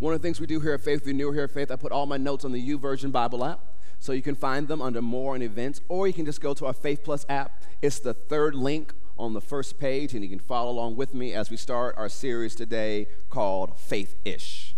[0.00, 1.70] One of the things we do here at Faith, if you're new here at Faith,
[1.70, 3.60] I put all my notes on the YouVersion Bible app.
[3.98, 6.64] So you can find them under more and events, or you can just go to
[6.64, 7.62] our Faith Plus app.
[7.82, 11.34] It's the third link on the first page, and you can follow along with me
[11.34, 14.74] as we start our series today called Faith Ish.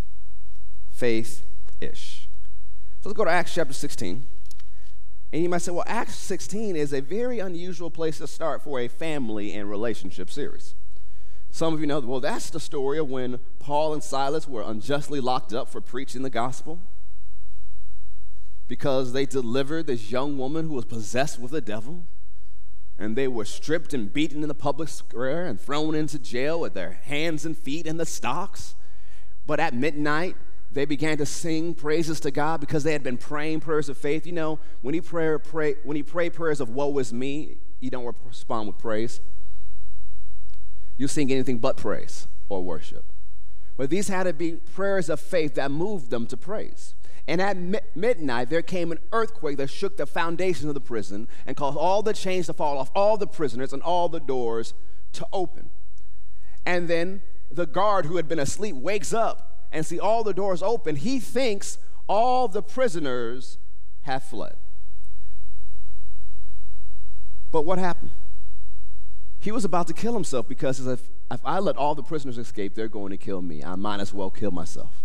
[0.90, 1.46] Faith
[1.80, 2.28] Ish.
[3.00, 4.26] So let's go to Acts chapter 16.
[5.32, 8.80] And you might say, well, Acts 16 is a very unusual place to start for
[8.80, 10.74] a family and relationship series.
[11.54, 15.20] Some of you know, well, that's the story of when Paul and Silas were unjustly
[15.20, 16.78] locked up for preaching the gospel
[18.68, 22.04] because they delivered this young woman who was possessed with a devil.
[22.98, 26.72] And they were stripped and beaten in the public square and thrown into jail with
[26.72, 28.74] their hands and feet in the stocks.
[29.46, 30.36] But at midnight,
[30.70, 34.24] they began to sing praises to God because they had been praying prayers of faith.
[34.24, 37.90] You know, when you pray, pray when you pray prayers of woe is me, you
[37.90, 39.20] don't respond with praise
[41.02, 43.04] you sing anything but praise or worship.
[43.76, 46.94] But these had to be prayers of faith that moved them to praise.
[47.26, 51.26] And at mi- midnight, there came an earthquake that shook the foundations of the prison
[51.44, 54.74] and caused all the chains to fall off, all the prisoners, and all the doors
[55.14, 55.70] to open.
[56.64, 60.62] And then the guard who had been asleep wakes up and see all the doors
[60.62, 60.96] open.
[60.96, 61.78] He thinks
[62.08, 63.58] all the prisoners
[64.02, 64.56] have fled.
[67.50, 68.12] But what happened?
[69.42, 72.76] He was about to kill himself because if, if I let all the prisoners escape,
[72.76, 73.64] they're going to kill me.
[73.64, 75.02] I might as well kill myself.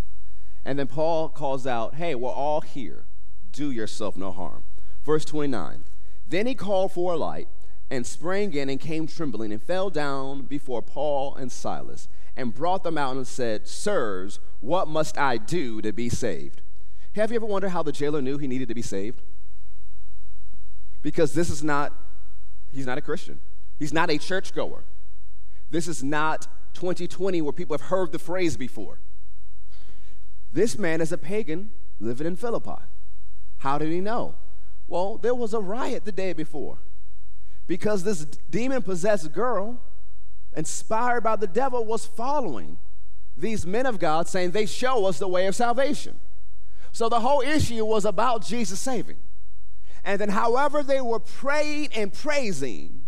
[0.64, 3.06] And then Paul calls out, Hey, we're all here.
[3.52, 4.62] Do yourself no harm.
[5.04, 5.86] Verse 29
[6.28, 7.48] Then he called for a light
[7.90, 12.84] and sprang in and came trembling and fell down before Paul and Silas and brought
[12.84, 16.62] them out and said, Sirs, what must I do to be saved?
[17.16, 19.24] Have you ever wondered how the jailer knew he needed to be saved?
[21.02, 21.92] Because this is not,
[22.72, 23.40] he's not a Christian.
[23.80, 24.84] He's not a churchgoer.
[25.70, 29.00] This is not 2020 where people have heard the phrase before.
[30.52, 32.82] This man is a pagan living in Philippi.
[33.58, 34.36] How did he know?
[34.88, 36.80] Well, there was a riot the day before
[37.68, 39.82] because this demon possessed girl,
[40.56, 42.78] inspired by the devil, was following
[43.36, 46.20] these men of God, saying, They show us the way of salvation.
[46.92, 49.18] So the whole issue was about Jesus saving.
[50.04, 53.02] And then, however, they were praying and praising,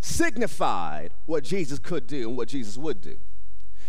[0.00, 3.16] signified what Jesus could do and what Jesus would do.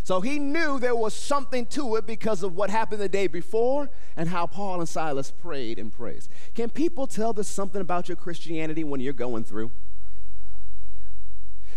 [0.03, 3.89] So he knew there was something to it because of what happened the day before
[4.17, 6.29] and how Paul and Silas prayed and praised.
[6.55, 9.71] Can people tell there's something about your Christianity when you're going through?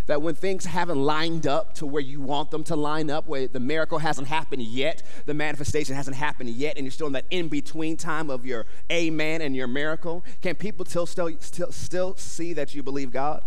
[0.06, 3.46] That when things haven't lined up to where you want them to line up, where
[3.46, 7.24] the miracle hasn't happened yet, the manifestation hasn't happened yet, and you're still in that
[7.30, 12.16] in between time of your amen and your miracle, can people still, still, still, still
[12.16, 13.44] see that you believe God?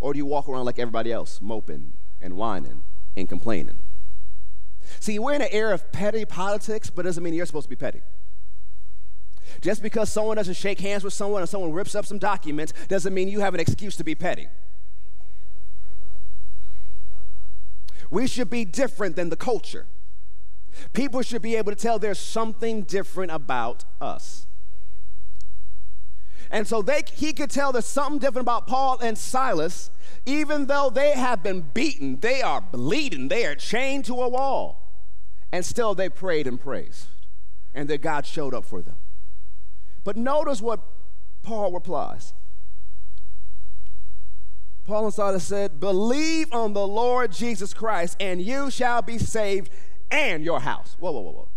[0.00, 2.82] Or do you walk around like everybody else, moping and whining
[3.16, 3.78] and complaining?
[5.00, 7.70] See, we're in an era of petty politics, but it doesn't mean you're supposed to
[7.70, 8.02] be petty.
[9.60, 13.14] Just because someone doesn't shake hands with someone and someone rips up some documents doesn't
[13.14, 14.48] mean you have an excuse to be petty.
[18.10, 19.86] We should be different than the culture.
[20.92, 24.46] People should be able to tell there's something different about us.
[26.50, 29.90] And so they, he could tell there's something different about Paul and Silas,
[30.24, 34.82] even though they have been beaten, they are bleeding, they are chained to a wall.
[35.52, 37.06] And still they prayed and praised,
[37.74, 38.96] and that God showed up for them.
[40.04, 40.80] But notice what
[41.42, 42.32] Paul replies.
[44.84, 49.70] Paul and Silas said, Believe on the Lord Jesus Christ, and you shall be saved
[50.10, 50.96] and your house.
[51.00, 51.48] Whoa, whoa, whoa, whoa.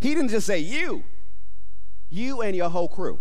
[0.00, 1.04] He didn't just say you,
[2.08, 3.18] you and your whole crew.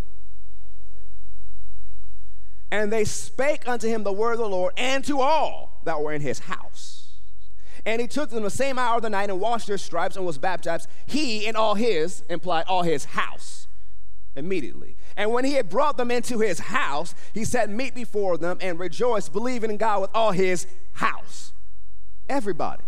[2.72, 6.14] And they spake unto him the word of the Lord and to all that were
[6.14, 7.10] in his house.
[7.86, 10.26] And he took them the same hour of the night and washed their stripes and
[10.26, 13.68] was baptized, he and all his, implied all his house,
[14.36, 14.96] immediately.
[15.18, 18.80] And when he had brought them into his house, he set meat before them and
[18.80, 21.54] rejoiced, believing in God with all his house.
[22.30, 22.84] Everybody.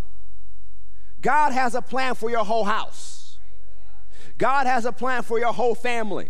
[1.21, 3.39] God has a plan for your whole house.
[4.37, 6.29] God has a plan for your whole family.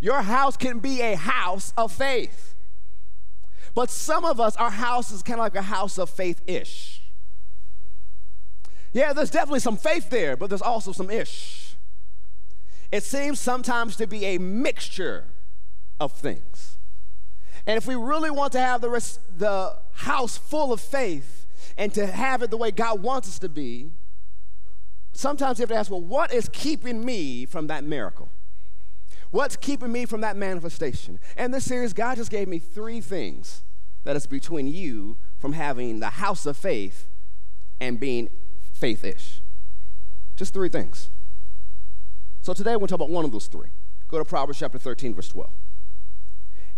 [0.00, 2.54] Your house can be a house of faith.
[3.74, 7.02] But some of us, our house is kind of like a house of faith ish.
[8.92, 11.76] Yeah, there's definitely some faith there, but there's also some ish.
[12.90, 15.24] It seems sometimes to be a mixture
[16.00, 16.78] of things.
[17.66, 21.46] And if we really want to have the, rest, the house full of faith
[21.76, 23.90] and to have it the way God wants us to be,
[25.12, 28.30] sometimes you have to ask, well, what is keeping me from that miracle?
[29.30, 31.18] What's keeping me from that manifestation?
[31.36, 33.62] And this series, God just gave me three things
[34.04, 37.06] that is between you from having the house of faith
[37.80, 38.28] and being
[38.72, 39.42] faith ish.
[40.36, 41.10] Just three things.
[42.40, 43.68] So today we're going to talk about one of those three.
[44.08, 45.50] Go to Proverbs chapter 13, verse 12.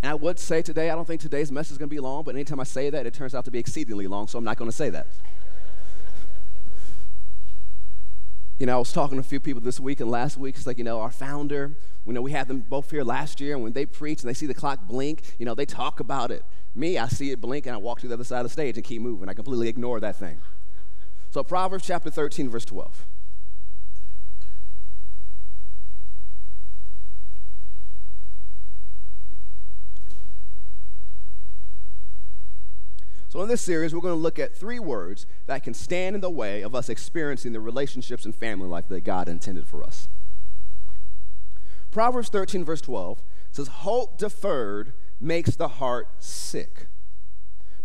[0.02, 2.24] And I would say today, I don't think today's message is going to be long,
[2.24, 4.56] but anytime I say that, it turns out to be exceedingly long, so I'm not
[4.56, 5.06] going to say that.
[8.60, 10.54] You know, I was talking to a few people this week and last week.
[10.54, 11.72] It's like, you know, our founder,
[12.06, 14.34] you know, we had them both here last year, and when they preach and they
[14.34, 16.44] see the clock blink, you know, they talk about it.
[16.74, 18.76] Me, I see it blink and I walk to the other side of the stage
[18.76, 19.30] and keep moving.
[19.30, 20.42] I completely ignore that thing.
[21.30, 23.06] So, Proverbs chapter 13, verse 12.
[33.30, 36.20] So, in this series, we're going to look at three words that can stand in
[36.20, 40.08] the way of us experiencing the relationships and family life that God intended for us.
[41.92, 43.22] Proverbs 13, verse 12
[43.52, 46.88] says, Hope deferred makes the heart sick.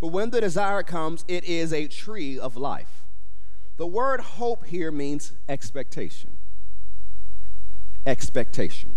[0.01, 3.03] But when the desire comes, it is a tree of life.
[3.77, 6.38] The word hope here means expectation.
[8.03, 8.95] Expectation.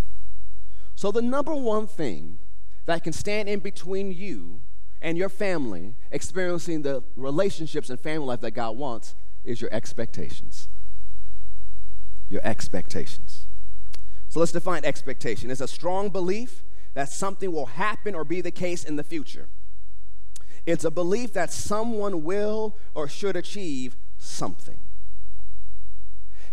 [0.95, 2.39] So, the number one thing
[2.87, 4.63] that can stand in between you
[5.01, 9.15] and your family experiencing the relationships and family life that God wants
[9.45, 10.69] is your expectations.
[12.29, 13.47] Your expectations.
[14.29, 15.51] So let's define expectation.
[15.51, 16.63] It's a strong belief
[16.95, 19.49] that something will happen or be the case in the future.
[20.67, 24.79] It's a belief that someone will or should achieve something.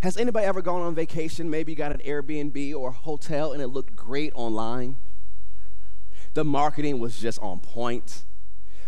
[0.01, 1.49] Has anybody ever gone on vacation?
[1.49, 4.97] Maybe you got an Airbnb or a hotel and it looked great online.
[6.35, 8.23] The marketing was just on point.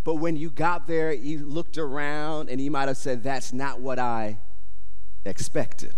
[0.07, 3.81] But when you got there, you looked around and you might have said, That's not
[3.81, 4.37] what I
[5.25, 5.95] expected.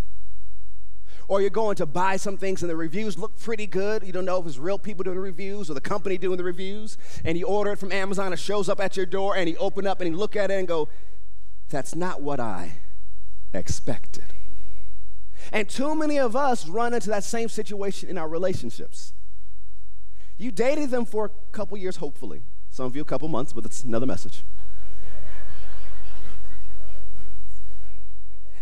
[1.28, 4.02] Or you're going to buy some things and the reviews look pretty good.
[4.02, 6.44] You don't know if it's real people doing the reviews or the company doing the
[6.44, 6.98] reviews.
[7.24, 9.86] And you order it from Amazon, it shows up at your door, and you open
[9.86, 10.90] up and you look at it and go,
[11.70, 12.80] That's not what I
[13.54, 14.34] expected.
[15.52, 19.14] And too many of us run into that same situation in our relationships.
[20.40, 22.42] You dated them for a couple years, hopefully.
[22.80, 24.42] Some of you a couple months, but that's another message.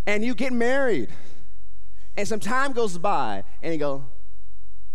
[0.07, 1.09] and you get married,
[2.15, 4.05] and some time goes by, and you go,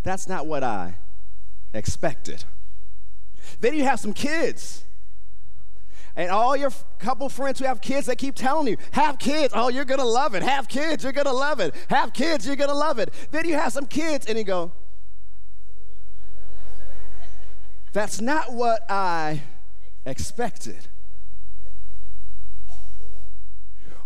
[0.03, 0.95] That's not what I
[1.73, 2.43] expected.
[3.61, 4.83] Then you have some kids.
[6.17, 9.53] And all your couple friends who have kids, they keep telling you, have kids.
[9.55, 10.43] Oh, you're going to love it.
[10.43, 11.05] Have kids.
[11.05, 11.73] You're going to love it.
[11.87, 12.45] Have kids.
[12.45, 13.13] You're going to love it.
[13.31, 14.73] Then you have some kids, and you go,
[17.93, 19.43] That's not what I
[20.05, 20.87] expected.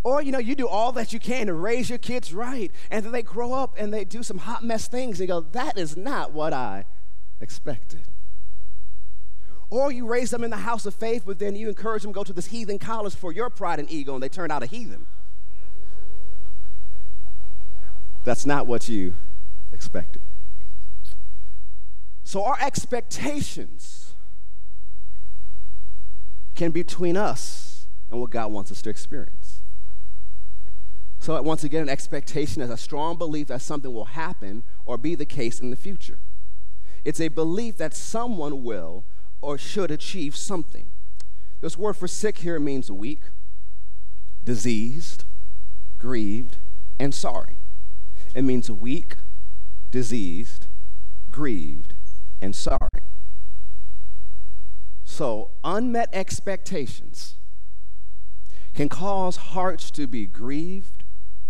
[0.04, 3.04] Or, you know, you do all that you can to raise your kids right, and
[3.04, 5.98] then they grow up and they do some hot mess things, and go, that is
[5.98, 6.86] not what I
[7.42, 8.04] expected.
[9.70, 12.16] Or you raise them in the house of faith, but then you encourage them to
[12.16, 14.66] go to this heathen college for your pride and ego, and they turn out a
[14.66, 15.08] heathen.
[18.24, 19.16] That's not what you
[19.74, 20.22] expected.
[22.28, 24.14] So our expectations
[26.56, 29.62] can be between us and what God wants us to experience.
[31.20, 35.16] So once again, an expectation is a strong belief that something will happen or be
[35.16, 36.20] the case in the future.
[37.06, 39.06] It's a belief that someone will
[39.40, 40.90] or should achieve something.
[41.62, 43.22] This word for sick here means weak,
[44.44, 45.24] diseased,
[45.98, 46.58] grieved,
[47.00, 47.56] and sorry.
[48.36, 49.16] It means weak,
[49.92, 50.68] diseased,
[51.32, 51.94] grieved,
[52.42, 53.02] and sorry.
[55.04, 57.36] So, unmet expectations
[58.76, 61.04] can cause hearts to be grieved,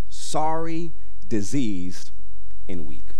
[0.08, 0.92] sorry,
[1.28, 2.10] diseased,
[2.68, 3.10] and weak.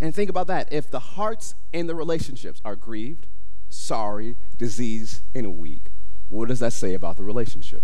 [0.00, 0.72] And think about that.
[0.72, 3.26] If the hearts and the relationships are grieved,
[3.68, 5.90] sorry, diseased, and weak,
[6.28, 7.82] what does that say about the relationship?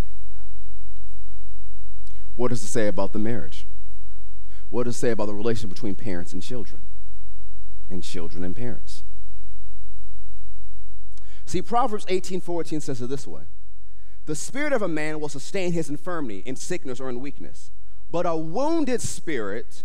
[2.37, 3.67] What does it say about the marriage?
[4.75, 6.81] What does it say about the relation between parents and children?
[7.89, 9.05] And children and parents?
[11.47, 13.45] See, Proverbs 18 14 says it this way
[14.27, 17.71] The spirit of a man will sustain his infirmity in sickness or in weakness,
[18.11, 19.85] but a wounded spirit,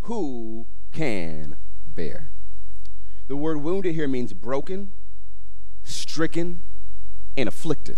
[0.00, 2.28] who can bear?
[3.28, 4.92] The word wounded here means broken,
[5.82, 6.60] stricken,
[7.38, 7.96] and afflicted.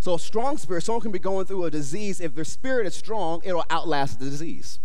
[0.00, 2.22] So, a strong spirit, someone can be going through a disease.
[2.22, 4.78] If their spirit is strong, it'll outlast the disease.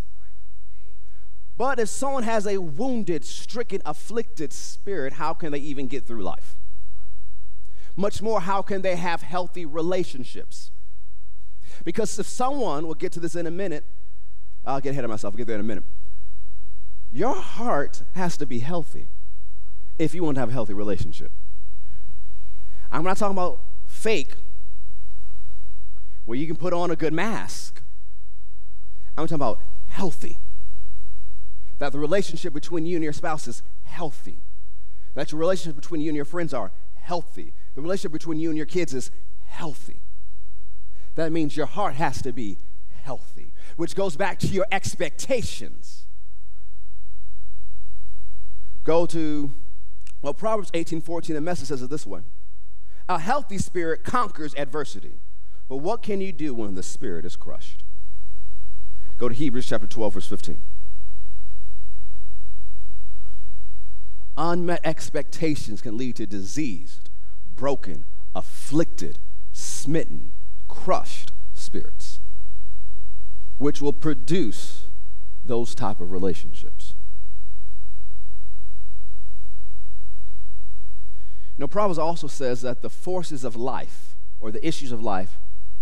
[1.57, 6.23] But if someone has a wounded, stricken, afflicted spirit, how can they even get through
[6.23, 6.55] life?
[7.95, 10.71] Much more, how can they have healthy relationships?
[11.83, 13.83] Because if someone, we'll get to this in a minute,
[14.65, 15.83] I'll get ahead of myself, I'll get there in a minute.
[17.11, 19.07] Your heart has to be healthy
[19.99, 21.31] if you want to have a healthy relationship.
[22.91, 24.35] I'm not talking about fake,
[26.25, 27.81] where you can put on a good mask.
[29.17, 30.37] I'm talking about healthy.
[31.81, 34.37] That the relationship between you and your spouse is healthy.
[35.15, 37.53] That your relationship between you and your friends are healthy.
[37.73, 39.09] The relationship between you and your kids is
[39.45, 40.01] healthy.
[41.15, 42.59] That means your heart has to be
[43.01, 46.03] healthy, which goes back to your expectations.
[48.83, 49.51] Go to,
[50.21, 52.21] well, Proverbs 18 14, the message says it this way
[53.09, 55.15] A healthy spirit conquers adversity,
[55.67, 57.83] but what can you do when the spirit is crushed?
[59.17, 60.61] Go to Hebrews chapter 12, verse 15.
[64.37, 67.09] Unmet expectations can lead to diseased,
[67.55, 69.19] broken, afflicted,
[69.51, 70.31] smitten,
[70.67, 72.19] crushed spirits,
[73.57, 74.85] which will produce
[75.43, 76.95] those type of relationships.
[81.57, 85.37] You know, Proverbs also says that the forces of life or the issues of life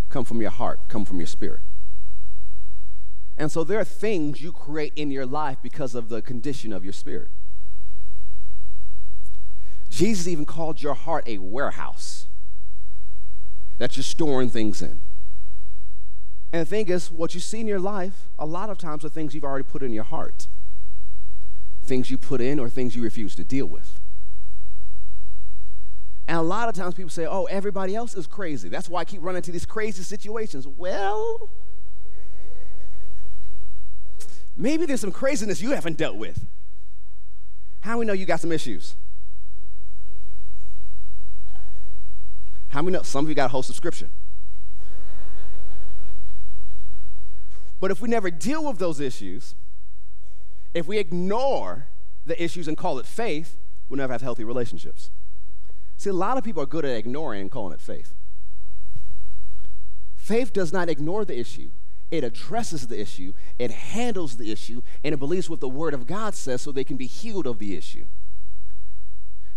[0.09, 1.61] come from your heart, come from your spirit.
[3.37, 6.83] And so there are things you create in your life because of the condition of
[6.83, 7.29] your spirit.
[9.99, 12.27] Jesus even called your heart a warehouse
[13.79, 15.01] that you're storing things in.
[16.53, 19.09] And the thing is, what you see in your life, a lot of times are
[19.09, 20.47] things you've already put in your heart.
[21.83, 23.99] Things you put in or things you refuse to deal with.
[26.29, 28.69] And a lot of times people say, oh, everybody else is crazy.
[28.69, 30.65] That's why I keep running into these crazy situations.
[30.65, 31.49] Well,
[34.55, 36.47] maybe there's some craziness you haven't dealt with.
[37.81, 38.95] How we know you got some issues?
[42.69, 42.97] How many?
[43.03, 44.09] Some of you got a whole subscription.
[47.79, 49.55] but if we never deal with those issues,
[50.73, 51.87] if we ignore
[52.25, 53.57] the issues and call it faith,
[53.87, 55.11] we'll never have healthy relationships.
[55.97, 58.13] See, a lot of people are good at ignoring and calling it faith.
[60.15, 61.69] Faith does not ignore the issue.
[62.11, 66.07] It addresses the issue, it handles the issue, and it believes what the Word of
[66.07, 68.05] God says so they can be healed of the issue.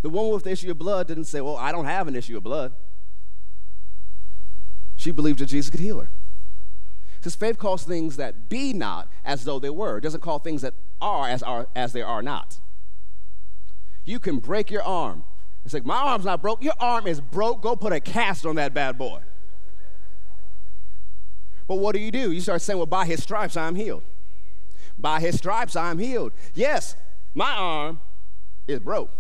[0.03, 2.37] The woman with the issue of blood didn't say, Well, I don't have an issue
[2.37, 2.73] of blood.
[5.03, 6.11] She believed that Jesus could heal her.
[7.19, 9.99] Because faith calls things that be not as though they were.
[9.99, 12.61] It doesn't call things that are as, are as they are not.
[14.05, 15.25] You can break your arm.
[15.65, 16.63] It's like, my arm's not broke.
[16.63, 17.63] Your arm is broke.
[17.63, 19.19] Go put a cast on that bad boy.
[21.67, 22.31] But what do you do?
[22.31, 24.05] You start saying, well, by his stripes I'm healed.
[24.97, 26.31] By his stripes I'm healed.
[26.55, 26.95] Yes,
[27.35, 27.99] my arm
[28.69, 29.11] is broke.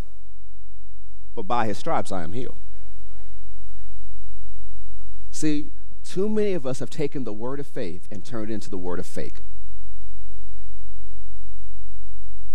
[1.34, 2.58] But by his stripes I am healed.
[5.42, 5.72] See,
[6.04, 8.78] too many of us have taken the word of faith and turned it into the
[8.78, 9.40] word of fake.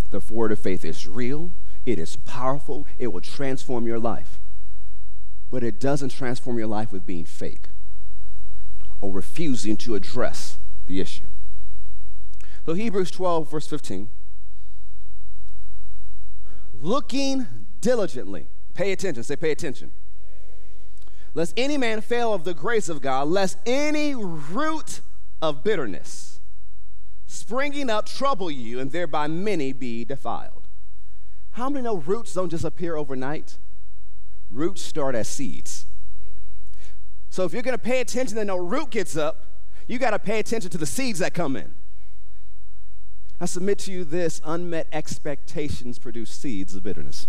[0.08, 1.52] The word of faith is real,
[1.84, 4.40] it is powerful, it will transform your life.
[5.50, 7.68] But it doesn't transform your life with being fake
[9.02, 11.26] or refusing to address the issue.
[12.64, 14.08] So, Hebrews 12, verse 15.
[16.80, 17.48] Looking
[17.82, 18.48] diligently.
[18.72, 19.24] Pay attention.
[19.24, 19.92] Say, pay attention
[21.34, 25.00] lest any man fail of the grace of God, lest any root
[25.40, 26.38] of bitterness
[27.28, 30.66] springing up trouble you, and thereby many be defiled.
[31.52, 33.58] How many know roots don't just appear overnight?
[34.50, 35.84] Roots start as seeds.
[37.28, 39.44] So if you're going to pay attention and no root gets up,
[39.86, 41.74] you got to pay attention to the seeds that come in.
[43.40, 47.26] I submit to you this unmet expectations produce seeds of bitterness.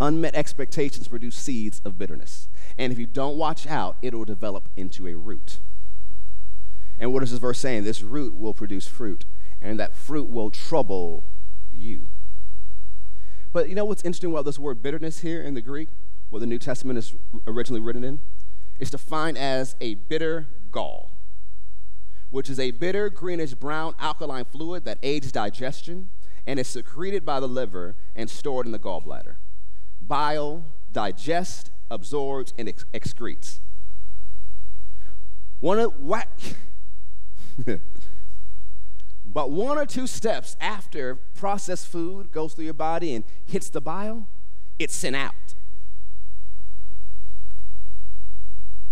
[0.00, 2.48] Unmet expectations produce seeds of bitterness.
[2.76, 5.60] And if you don't watch out, it will develop into a root.
[6.98, 7.84] And what is this verse saying?
[7.84, 9.24] This root will produce fruit,
[9.60, 11.24] and that fruit will trouble
[11.72, 12.08] you.
[13.52, 15.88] But you know what's interesting about this word bitterness here in the Greek,
[16.30, 17.14] what the New Testament is
[17.46, 18.20] originally written in?
[18.78, 21.10] It's defined as a bitter gall,
[22.30, 26.08] which is a bitter, greenish brown alkaline fluid that aids digestion
[26.46, 29.36] and is secreted by the liver and stored in the gallbladder
[30.12, 33.60] bile digests, absorbs, and ex- excretes.
[35.60, 36.28] One of what?
[39.24, 43.80] but one or two steps after processed food goes through your body and hits the
[43.80, 44.28] bile,
[44.78, 45.32] it's sent out.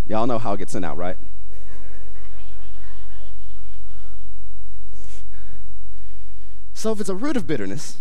[0.07, 1.19] Y'all know how it gets sent out, right?
[6.73, 7.99] So if it's a root of bitterness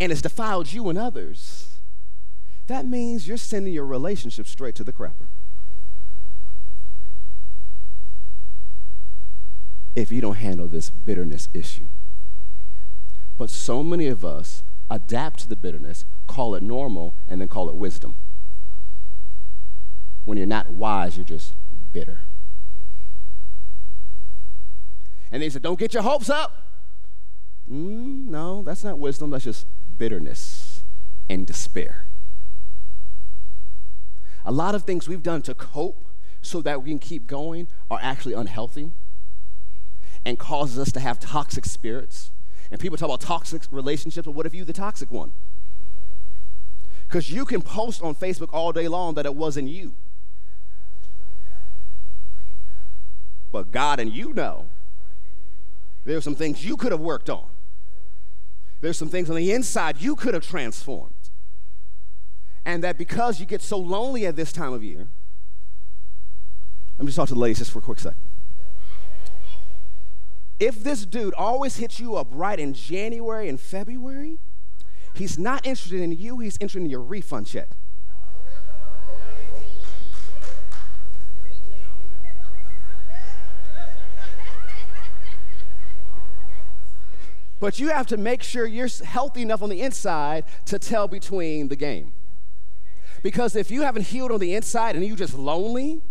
[0.00, 1.78] and it's defiled you and others,
[2.66, 5.28] that means you're sending your relationship straight to the crapper.
[9.94, 11.86] If you don't handle this bitterness issue.
[13.36, 17.68] But so many of us adapt to the bitterness, call it normal, and then call
[17.68, 18.14] it wisdom.
[20.24, 21.54] When you're not wise, you're just
[21.92, 22.20] bitter.
[25.30, 26.52] And they said, Don't get your hopes up.
[27.70, 29.30] Mm, no, that's not wisdom.
[29.30, 29.66] That's just
[29.98, 30.82] bitterness
[31.28, 32.06] and despair.
[34.44, 36.06] A lot of things we've done to cope
[36.42, 38.90] so that we can keep going are actually unhealthy
[40.24, 42.30] and causes us to have toxic spirits.
[42.70, 45.32] And people talk about toxic relationships, but what if you the toxic one?
[47.06, 49.94] Because you can post on Facebook all day long that it wasn't you.
[53.52, 54.66] But God and you know
[56.04, 57.46] there's some things you could have worked on.
[58.80, 61.14] There's some things on the inside you could have transformed.
[62.64, 65.08] And that because you get so lonely at this time of year,
[66.98, 68.20] let me just talk to the ladies just for a quick second.
[70.60, 74.38] If this dude always hits you up right in January and February,
[75.14, 77.68] he's not interested in you, he's interested in your refund check.
[87.60, 91.68] But you have to make sure you're healthy enough on the inside to tell between
[91.68, 92.12] the game.
[93.22, 96.02] Because if you haven't healed on the inside and you're just lonely,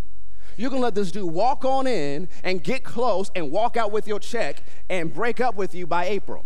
[0.58, 4.08] you're gonna let this dude walk on in and get close and walk out with
[4.08, 6.46] your check and break up with you by April.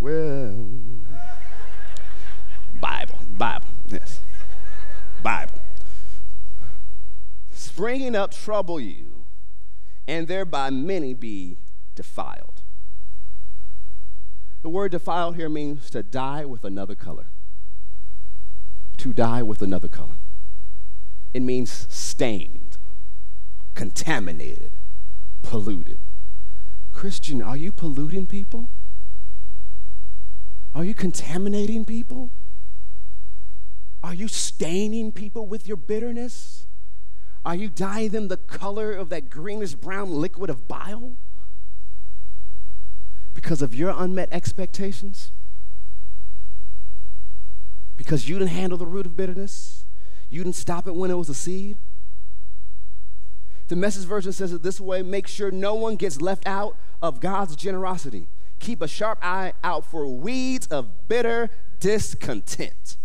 [0.00, 0.68] Well,
[2.80, 4.20] Bible, Bible, yes,
[5.22, 5.60] Bible.
[7.50, 9.11] Springing up trouble you,
[10.06, 11.56] and thereby many be
[11.94, 12.62] defiled.
[14.62, 17.26] The word defiled here means to dye with another color
[19.02, 20.14] to dye with another color.
[21.34, 22.78] It means stained,
[23.74, 24.76] contaminated,
[25.42, 25.98] polluted.
[26.92, 28.68] Christian, are you polluting people?
[30.72, 32.30] Are you contaminating people?
[34.04, 36.68] Are you staining people with your bitterness?
[37.44, 41.16] Are you dyeing them the color of that greenish brown liquid of bile?
[43.34, 45.32] Because of your unmet expectations?
[48.02, 49.84] because you didn't handle the root of bitterness.
[50.28, 51.76] You didn't stop it when it was a seed.
[53.68, 57.20] The message version says it this way make sure no one gets left out of
[57.20, 58.26] God's generosity.
[58.58, 62.96] Keep a sharp eye out for weeds of bitter discontent.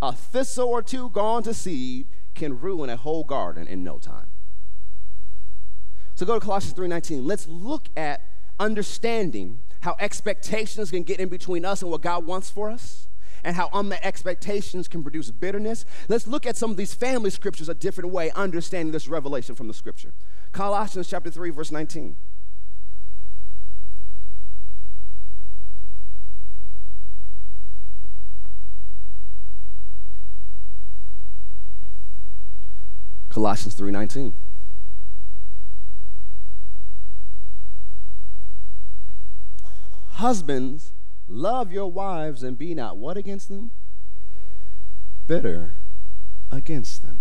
[0.00, 2.06] A thistle or two gone to seed
[2.38, 4.28] can ruin a whole garden in no time.
[6.14, 7.26] So go to Colossians 3:19.
[7.26, 8.22] Let's look at
[8.58, 13.08] understanding how expectations can get in between us and what God wants for us
[13.44, 15.84] and how unmet expectations can produce bitterness.
[16.08, 19.68] Let's look at some of these family scriptures a different way, understanding this revelation from
[19.68, 20.12] the scripture.
[20.50, 22.16] Colossians chapter 3, verse 19.
[33.28, 34.32] Colossians 3:19
[40.12, 40.92] Husbands
[41.28, 43.70] Love your wives and be not what against them?
[45.26, 45.74] Bitter
[46.50, 47.20] against them.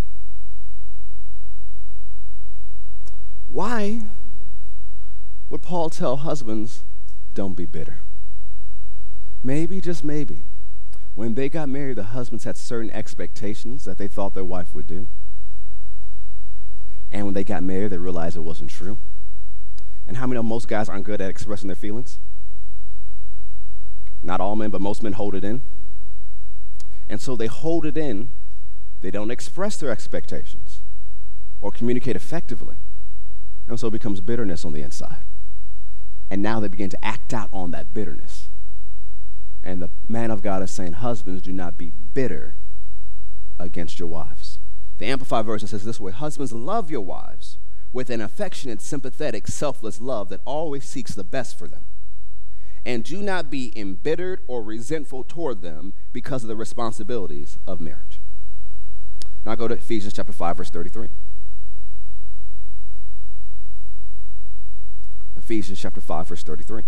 [3.50, 4.04] Why
[5.50, 6.84] would Paul tell husbands,
[7.34, 8.00] don't be bitter?
[9.44, 10.44] Maybe, just maybe,
[11.16, 14.88] when they got married, the husbands had certain expectations that they thought their wife would
[14.88, 15.08] do.
[17.12, 18.98] And when they got married, they realized it wasn't true.
[20.06, 22.20] And how many of most guys aren't good at expressing their feelings?
[24.24, 25.62] Not all men, but most men hold it in.
[27.10, 28.30] And so they hold it in.
[29.02, 30.82] They don't express their expectations
[31.62, 32.76] or communicate effectively.
[33.68, 35.24] And so it becomes bitterness on the inside.
[36.30, 38.50] And now they begin to act out on that bitterness.
[39.64, 42.56] And the man of God is saying, Husbands, do not be bitter
[43.60, 44.47] against your wives.
[44.98, 47.58] The Amplified Version says this way Husbands, love your wives
[47.94, 51.84] with an affectionate, sympathetic, selfless love that always seeks the best for them
[52.88, 58.22] and do not be embittered or resentful toward them because of the responsibilities of marriage.
[59.46, 61.10] Now go to Ephesians chapter 5 verse 33.
[65.36, 66.84] Ephesians chapter 5 verse 33.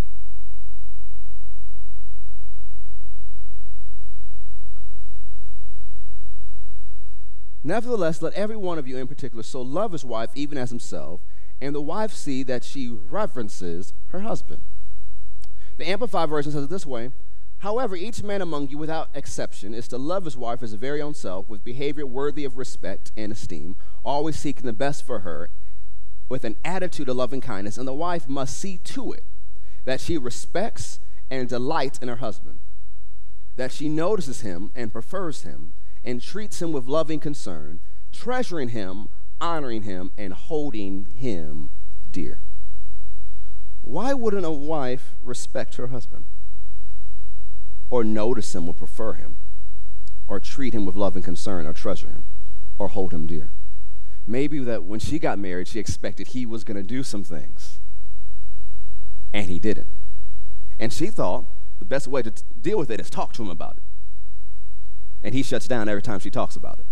[7.64, 11.22] Nevertheless, let every one of you in particular so love his wife even as himself,
[11.60, 14.62] and the wife see that she reverences her husband.
[15.78, 17.12] The Amplified Version says it this way
[17.60, 21.02] However, each man among you, without exception, is to love his wife as his very
[21.02, 25.50] own self, with behavior worthy of respect and esteem, always seeking the best for her,
[26.30, 27.78] with an attitude of loving kindness.
[27.78, 29.26] And the wife must see to it
[29.84, 32.60] that she respects and delights in her husband,
[33.58, 35.74] that she notices him and prefers him,
[36.10, 37.80] and treats him with loving concern,
[38.12, 39.08] treasuring him,
[39.40, 41.70] honoring him, and holding him
[42.12, 42.40] dear.
[43.82, 46.26] Why wouldn't a wife respect her husband?
[47.90, 49.38] or notice him or prefer him
[50.28, 52.26] or treat him with love and concern or treasure him
[52.78, 53.52] or hold him dear.
[54.28, 57.80] Maybe that when she got married, she expected he was going to do some things
[59.34, 59.88] and he didn't.
[60.80, 61.46] And she thought
[61.80, 63.84] the best way to t- deal with it is talk to him about it.
[65.24, 66.86] And he shuts down every time she talks about it.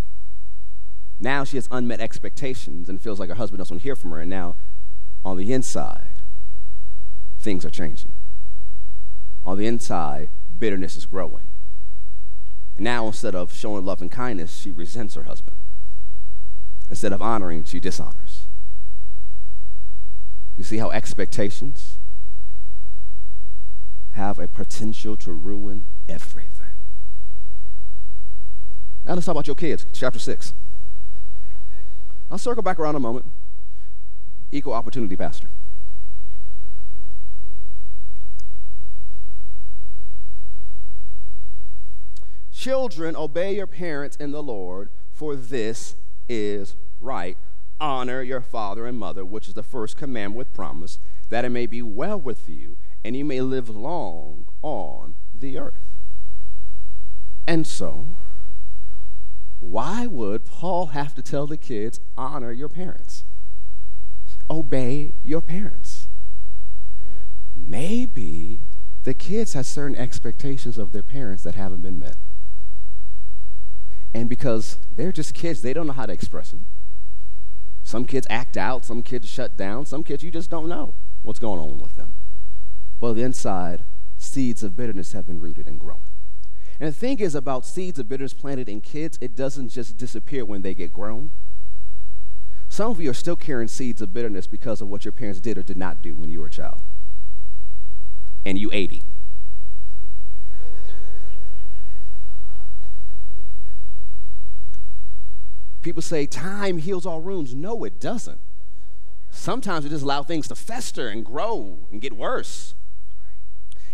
[1.20, 4.20] Now she has unmet expectations and feels like her husband doesn't hear from her.
[4.20, 4.56] And now
[5.24, 6.22] on the inside,
[7.40, 8.14] things are changing.
[9.44, 11.46] On the inside, bitterness is growing.
[12.76, 15.58] And now, instead of showing love and kindness, she resents her husband.
[16.90, 18.48] Instead of honoring, she dishonors.
[20.56, 21.98] You see how expectations
[24.12, 26.67] have a potential to ruin everything.
[29.08, 30.54] Now let's talk about your kids, chapter 6.
[32.30, 33.26] I'll circle back around a moment.
[34.52, 35.50] Equal opportunity pastor.
[42.52, 45.96] Children, obey your parents in the Lord, for this
[46.28, 47.38] is right.
[47.80, 51.66] Honor your father and mother, which is the first commandment with promise, that it may
[51.66, 55.86] be well with you and you may live long on the earth.
[57.48, 58.08] And so,
[59.60, 63.26] why would Paul have to tell the kids, honor your parents?
[64.50, 66.08] Obey your parents.
[67.56, 68.62] Maybe
[69.04, 72.16] the kids have certain expectations of their parents that haven't been met.
[74.14, 76.60] And because they're just kids, they don't know how to express it.
[77.84, 80.94] Some kids act out, some kids shut down, some kids you just don't know
[81.24, 82.16] what's going on with them.
[83.00, 83.84] But inside,
[84.18, 86.02] seeds of bitterness have been rooted and growing.
[86.80, 90.46] And the thing is about seeds of bitterness planted in kids, it doesn't just disappear
[90.46, 91.32] when they get grown.
[92.70, 95.58] Some of you are still carrying seeds of bitterness because of what your parents did
[95.58, 96.82] or did not do when you were a child.
[98.46, 99.02] And you 80.
[105.82, 107.56] People say time heals all wounds.
[107.56, 108.40] No, it doesn't.
[109.32, 112.76] Sometimes we just allow things to fester and grow and get worse.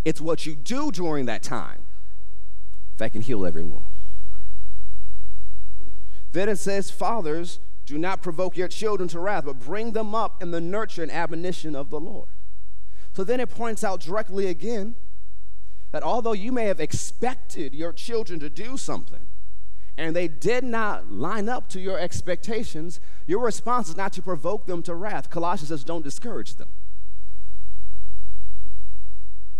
[0.04, 1.83] It's what you do during that time
[2.98, 3.86] that can heal every wound.
[6.32, 10.42] Then it says, Fathers, do not provoke your children to wrath, but bring them up
[10.42, 12.30] in the nurture and admonition of the Lord.
[13.14, 14.96] So then it points out directly again
[15.92, 19.28] that although you may have expected your children to do something,
[19.96, 24.66] and they did not line up to your expectations, your response is not to provoke
[24.66, 25.30] them to wrath.
[25.30, 26.70] Colossians says, don't discourage them.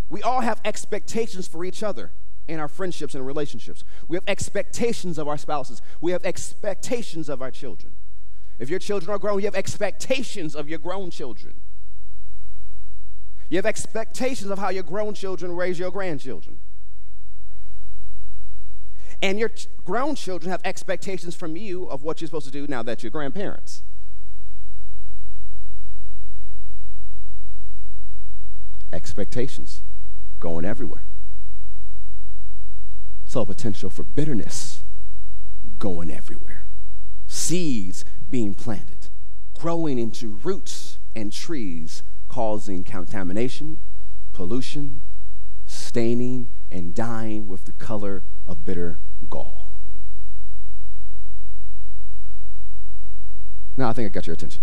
[0.10, 2.10] We all have expectations for each other
[2.48, 3.84] in our friendships and relationships.
[4.08, 7.94] We have expectations of our spouses, we have expectations of our children.
[8.60, 11.56] If your children are grown, you have expectations of your grown children.
[13.50, 16.60] You have expectations of how your grown children raise your grandchildren.
[19.22, 19.52] And your
[19.86, 23.10] grown children have expectations from you of what you're supposed to do now that you're
[23.10, 23.84] grandparents.
[28.92, 29.82] Expectations
[30.40, 31.06] going everywhere.
[33.34, 34.84] So, potential for bitterness
[35.80, 36.68] going everywhere.
[37.26, 39.10] Seeds being planted,
[39.58, 43.80] growing into roots and trees, causing contamination,
[44.34, 45.02] pollution,
[45.66, 49.00] staining, and dyeing with the color of bitter
[49.32, 49.82] gall.
[53.76, 54.62] Now I think I got your attention.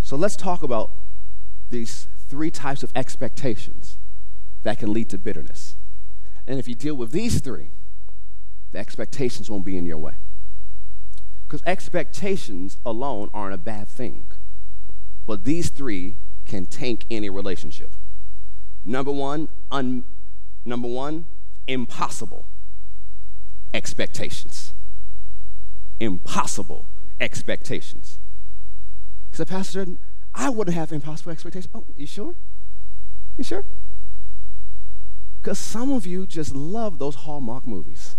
[0.00, 0.90] So let's talk about
[1.70, 3.97] these three types of expectations
[4.62, 5.76] that can lead to bitterness.
[6.46, 7.70] And if you deal with these three,
[8.72, 10.14] the expectations won't be in your way.
[11.46, 14.26] Because expectations alone aren't a bad thing.
[15.26, 16.16] But these three
[16.46, 17.92] can tank any relationship.
[18.84, 20.04] Number one, un,
[20.64, 21.24] number one,
[21.66, 22.46] impossible
[23.74, 24.72] expectations.
[26.00, 26.86] Impossible
[27.20, 28.18] expectations.
[29.30, 29.86] He said, Pastor,
[30.34, 31.70] I wouldn't have impossible expectations.
[31.74, 32.34] Oh, you sure?
[33.36, 33.64] You sure?
[35.40, 38.16] Because some of you just love those Hallmark movies.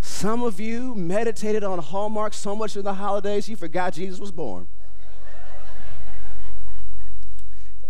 [0.00, 4.30] Some of you meditated on Hallmark so much in the holidays you forgot Jesus was
[4.30, 4.68] born.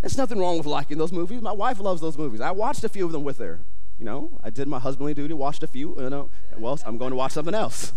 [0.00, 1.40] There's nothing wrong with liking those movies.
[1.40, 2.40] My wife loves those movies.
[2.40, 3.60] I watched a few of them with her.
[3.98, 7.10] You know, I did my husbandly duty, watched a few, you know, well, I'm going
[7.10, 7.92] to watch something else.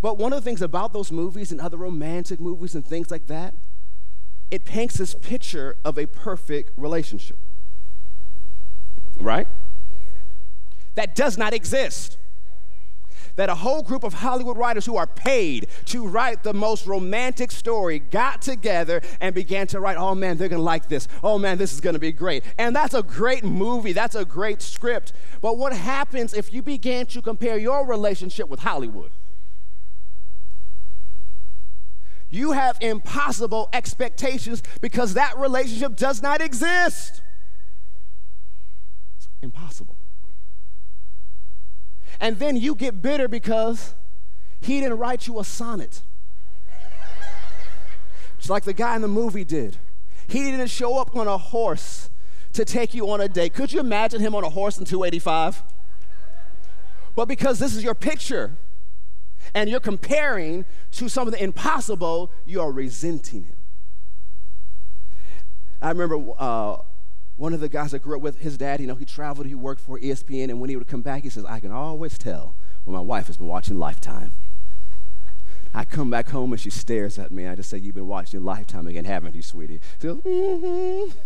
[0.00, 3.26] But one of the things about those movies and other romantic movies and things like
[3.26, 3.54] that,
[4.50, 7.36] it paints this picture of a perfect relationship.
[9.18, 9.48] Right?
[10.94, 12.16] That does not exist.
[13.36, 17.52] That a whole group of Hollywood writers who are paid to write the most romantic
[17.52, 21.06] story got together and began to write, oh man, they're gonna like this.
[21.22, 22.42] Oh man, this is gonna be great.
[22.58, 25.12] And that's a great movie, that's a great script.
[25.40, 29.12] But what happens if you begin to compare your relationship with Hollywood?
[32.30, 37.22] You have impossible expectations because that relationship does not exist.
[39.16, 39.96] It's impossible.
[42.20, 43.94] And then you get bitter because
[44.60, 46.02] he didn't write you a sonnet.
[48.38, 49.78] Just like the guy in the movie did.
[50.26, 52.10] He didn't show up on a horse
[52.52, 53.54] to take you on a date.
[53.54, 55.62] Could you imagine him on a horse in 285?
[57.14, 58.52] But because this is your picture,
[59.54, 63.56] and you're comparing to some of the impossible, you are resenting him.
[65.80, 66.78] I remember uh,
[67.36, 69.54] one of the guys I grew up with, his dad, you know, he traveled, he
[69.54, 72.56] worked for ESPN, and when he would come back, he says, I can always tell
[72.84, 74.32] when my wife has been watching Lifetime.
[75.74, 77.46] I come back home and she stares at me.
[77.46, 79.80] I just say, You've been watching Lifetime again, haven't you, sweetie?
[80.00, 81.16] She goes, Mm-hmm.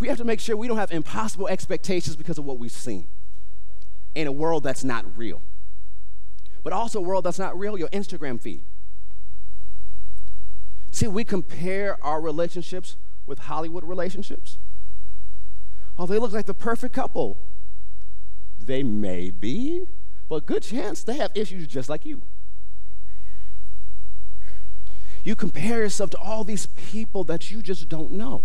[0.00, 3.06] We have to make sure we don't have impossible expectations because of what we've seen
[4.14, 5.42] in a world that's not real
[6.64, 8.62] but also a world that's not real, your Instagram feed.
[10.90, 12.96] See, we compare our relationships
[13.26, 14.58] with Hollywood relationships.
[15.98, 17.36] Oh, they look like the perfect couple.
[18.58, 19.86] They may be,
[20.28, 22.22] but good chance they have issues just like you.
[25.22, 28.44] You compare yourself to all these people that you just don't know.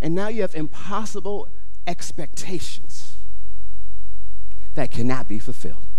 [0.00, 1.48] And now you have impossible
[1.86, 3.16] expectations
[4.74, 5.89] that cannot be fulfilled.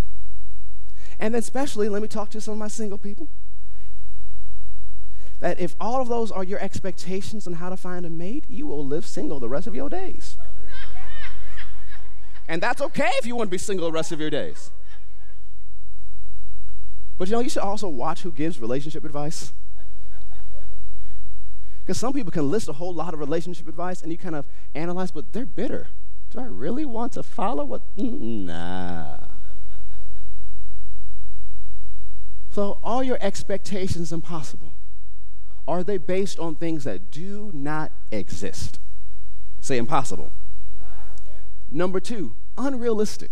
[1.22, 3.30] And then, especially, let me talk to some of my single people.
[5.40, 8.66] That if all of those are your expectations on how to find a mate, you
[8.66, 10.36] will live single the rest of your days.
[12.48, 14.72] and that's okay if you want to be single the rest of your days.
[17.20, 19.54] But you know, you should also watch who gives relationship advice.
[21.86, 24.46] Because some people can list a whole lot of relationship advice and you kind of
[24.74, 25.88] analyze, but they're bitter.
[26.32, 27.84] Do I really want to follow what?
[27.96, 29.31] Nah.
[32.52, 34.74] So, are your expectations impossible?
[35.66, 38.78] Are they based on things that do not exist?
[39.62, 40.34] Say impossible.
[41.72, 43.32] Number two, unrealistic.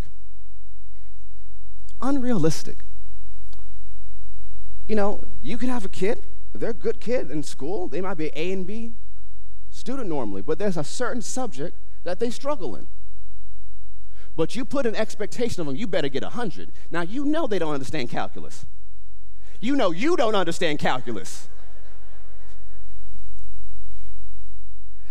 [2.02, 2.86] Unrealistic.
[4.88, 8.18] You know, you could have a kid, they're a good kid in school, they might
[8.18, 8.94] be A and B
[9.70, 12.88] student normally, but there's a certain subject that they struggle in.
[14.38, 16.72] But you put an expectation of them, you better get 100.
[16.90, 18.66] Now, you know they don't understand calculus
[19.60, 21.50] you know you don't understand calculus.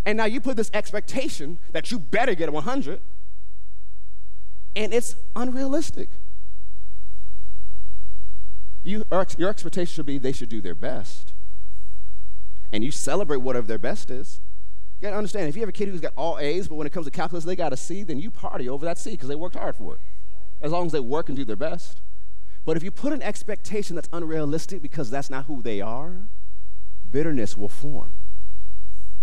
[0.05, 3.01] And now you put this expectation that you better get a 100,
[4.75, 6.09] and it's unrealistic.
[8.83, 9.05] You,
[9.37, 11.35] your expectation should be they should do their best.
[12.73, 14.41] And you celebrate whatever their best is.
[14.99, 16.93] You gotta understand, if you have a kid who's got all A's, but when it
[16.93, 19.35] comes to calculus they got a C, then you party over that C because they
[19.35, 20.01] worked hard for it.
[20.63, 22.01] As long as they work and do their best.
[22.69, 26.29] But if you put an expectation that's unrealistic because that's not who they are,
[27.11, 28.13] bitterness will form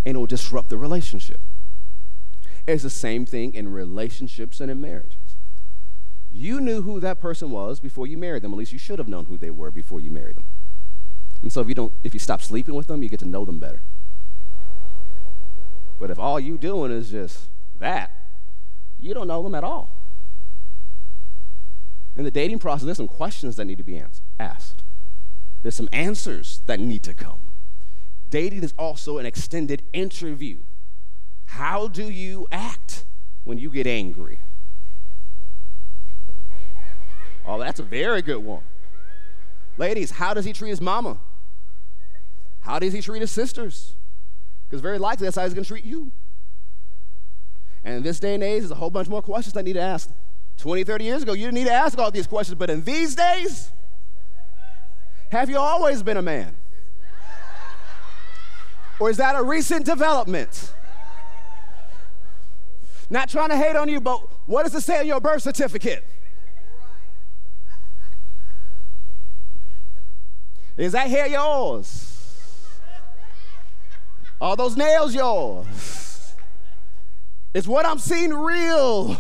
[0.04, 1.40] and it will disrupt the relationship.
[2.66, 5.36] It's the same thing in relationships and in marriages.
[6.32, 8.52] You knew who that person was before you married them.
[8.52, 10.48] At least you should have known who they were before you married them.
[11.44, 13.46] And so if you don't if you stop sleeping with them, you get to know
[13.46, 13.84] them better.
[16.00, 18.10] But if all you doing is just that,
[19.00, 19.95] you don't know them at all.
[22.16, 24.02] In the dating process, there's some questions that need to be
[24.40, 24.84] asked.
[25.62, 27.42] There's some answers that need to come.
[28.30, 30.60] Dating is also an extended interview.
[31.46, 33.06] How do you act
[33.44, 34.40] when you get angry?
[37.48, 38.64] Oh, that's a very good one.
[39.78, 41.20] Ladies, how does he treat his mama?
[42.62, 43.94] How does he treat his sisters?
[44.68, 46.12] Because very likely that's how he's going to treat you.
[47.84, 49.82] And in this day and age, there's a whole bunch more questions that need to
[49.82, 50.10] ask.
[50.58, 53.16] 20, 30 years ago, you didn't need to ask all these questions, but in these
[53.16, 53.72] days,
[55.32, 56.56] have you always been a man?
[59.00, 60.74] Or is that a recent development?
[63.10, 66.06] Not trying to hate on you, but what does it say on your birth certificate?
[70.78, 72.12] Is that hair yours?
[74.42, 76.34] Are those nails yours?
[77.54, 79.18] Is what I'm seeing real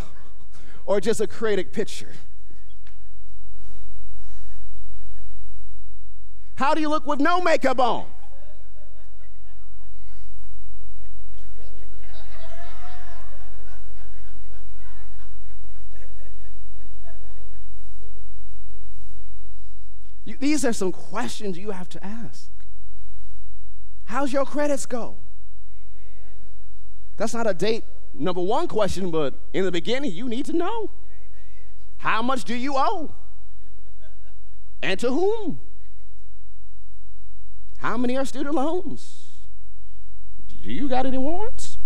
[0.86, 2.14] or just a created picture?
[6.56, 8.06] How do you look with no makeup on?
[20.24, 22.50] You, these are some questions you have to ask.
[24.06, 25.18] How's your credits go?
[27.18, 27.84] That's not a date
[28.18, 30.90] number one question, but in the beginning, you need to know.
[31.98, 33.14] How much do you owe?
[34.82, 35.60] And to whom?
[37.78, 39.32] How many are student loans?
[40.48, 41.78] Do you got any warrants?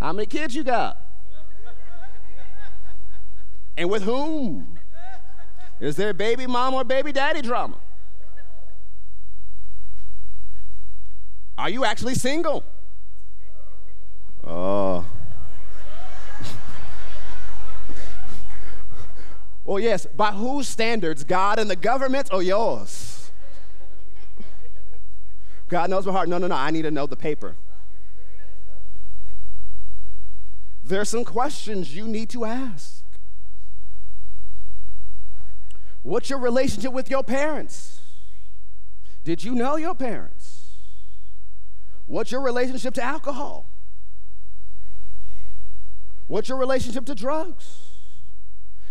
[0.00, 0.98] How many kids you got?
[3.76, 4.78] And with whom?
[5.80, 7.76] Is there baby mom or baby daddy drama?
[11.56, 12.64] Are you actually single?
[14.44, 15.04] Oh.
[19.64, 21.24] well, oh, yes, by whose standards?
[21.24, 23.30] God and the government or yours?
[25.68, 26.28] God knows my heart.
[26.28, 26.54] No, no, no.
[26.54, 27.56] I need to know the paper.
[30.84, 33.02] There's some questions you need to ask.
[36.02, 38.02] What's your relationship with your parents?
[39.24, 40.41] Did you know your parents?
[42.06, 43.66] What's your relationship to alcohol?
[46.26, 47.78] What's your relationship to drugs?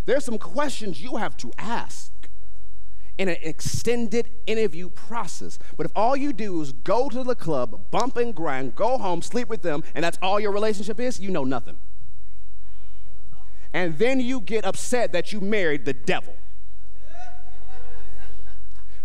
[0.05, 2.11] There's some questions you have to ask
[3.17, 5.59] in an extended interview process.
[5.77, 9.21] But if all you do is go to the club, bump and grind, go home,
[9.21, 11.77] sleep with them, and that's all your relationship is, you know nothing.
[13.73, 16.35] And then you get upset that you married the devil.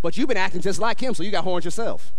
[0.02, 2.12] But you've been acting just like him, so you got horns yourself.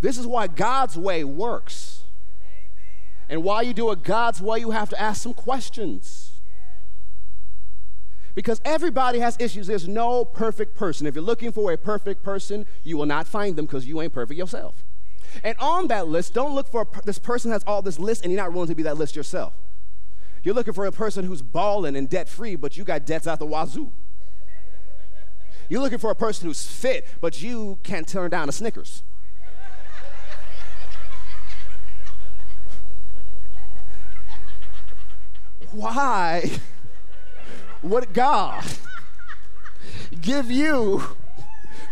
[0.00, 2.04] This is why God's way works.
[3.28, 6.40] And while you do it God's way, you have to ask some questions.
[8.34, 9.66] Because everybody has issues.
[9.66, 11.06] There's no perfect person.
[11.06, 14.12] If you're looking for a perfect person, you will not find them because you ain't
[14.12, 14.84] perfect yourself.
[15.42, 18.32] And on that list, don't look for a, this person has all this list and
[18.32, 19.54] you're not willing to be that list yourself.
[20.44, 23.38] You're looking for a person who's balling and debt free, but you got debts out
[23.38, 23.90] the wazoo.
[25.68, 29.02] You're looking for a person who's fit, but you can't turn down a Snickers.
[35.72, 36.50] Why
[37.82, 38.64] would God
[40.20, 41.02] give you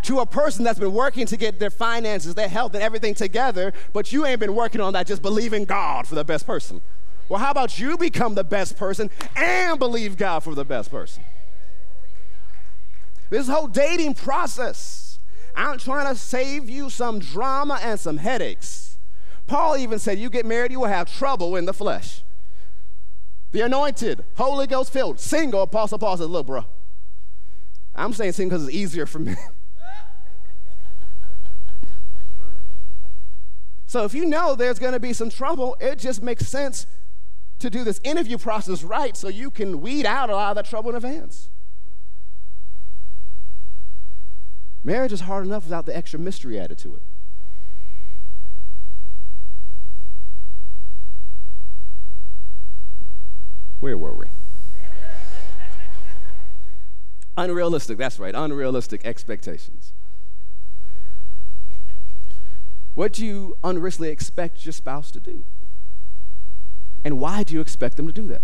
[0.05, 3.73] to a person that's been working to get their finances, their health, and everything together,
[3.93, 6.81] but you ain't been working on that, just believing God for the best person.
[7.29, 11.25] Well, how about you become the best person and believe God for the best person?
[13.31, 15.19] This whole dating process,
[15.57, 18.99] I'm trying to save you some drama and some headaches.
[19.47, 22.23] Paul even said, You get married, you will have trouble in the flesh.
[23.55, 26.65] The anointed, Holy Ghost filled, single, oh, Apostle Paul said, Look, bro,
[27.95, 29.37] I'm saying single because it's easier for me.
[33.87, 36.89] So if you know there's going to be some trouble, it just makes sense
[37.61, 40.69] to do this interview process right so you can weed out a lot of that
[40.69, 41.49] trouble in advance.
[44.83, 47.03] Marriage is hard enough without the extra mystery added to it.
[53.85, 54.25] Where were we?
[57.37, 59.93] unrealistic, that's right, unrealistic expectations.
[62.95, 65.45] What do you unrealistically expect your spouse to do?
[67.05, 68.41] And why do you expect them to do that?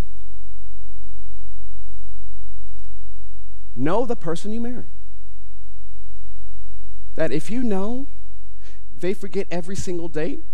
[3.75, 4.89] Know the person you marry.
[7.14, 8.09] That if you know
[8.95, 10.45] they forget every single date,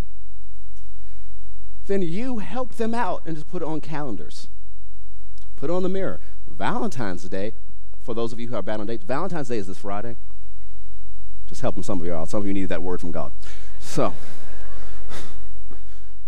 [1.89, 4.47] then you help them out and just put it on calendars.
[5.57, 6.21] Put it on the mirror.
[6.47, 7.53] Valentine's Day,
[8.03, 10.17] for those of you who are bad on dates, Valentine's Day is this Friday.
[11.47, 12.29] Just helping some of you out.
[12.29, 13.33] Some of you need that word from God.
[13.81, 14.15] So,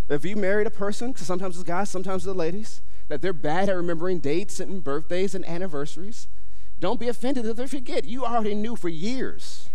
[0.08, 3.32] if you married a person, because sometimes it's guys, sometimes it's the ladies, that they're
[3.32, 6.28] bad at remembering dates and birthdays and anniversaries,
[6.80, 8.04] don't be offended if they forget.
[8.04, 9.68] You already knew for years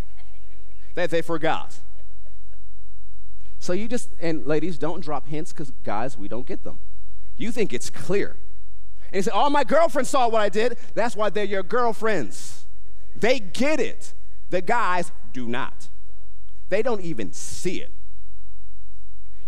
[0.95, 1.79] that they forgot.
[3.59, 6.79] So you just, and ladies, don't drop hints because guys, we don't get them.
[7.37, 8.37] You think it's clear.
[9.13, 10.75] And he said, All my girlfriends saw what I did.
[10.95, 12.65] That's why they're your girlfriends.
[13.15, 14.15] They get it.
[14.49, 15.89] The guys do not.
[16.69, 17.91] They don't even see it.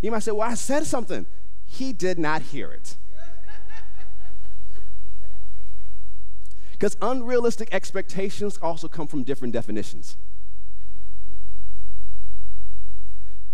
[0.02, 1.26] You might say, Well, I said something.
[1.66, 2.96] He did not hear it.
[6.74, 10.18] Because unrealistic expectations also come from different definitions.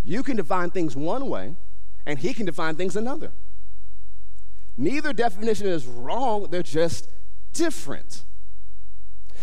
[0.03, 1.55] You can define things one way,
[2.05, 3.31] and he can define things another.
[4.77, 7.09] Neither definition is wrong, they're just
[7.53, 8.23] different.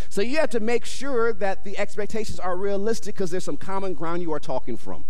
[0.09, 3.95] So you have to make sure that the expectations are realistic because there's some common
[3.95, 5.05] ground you are talking from.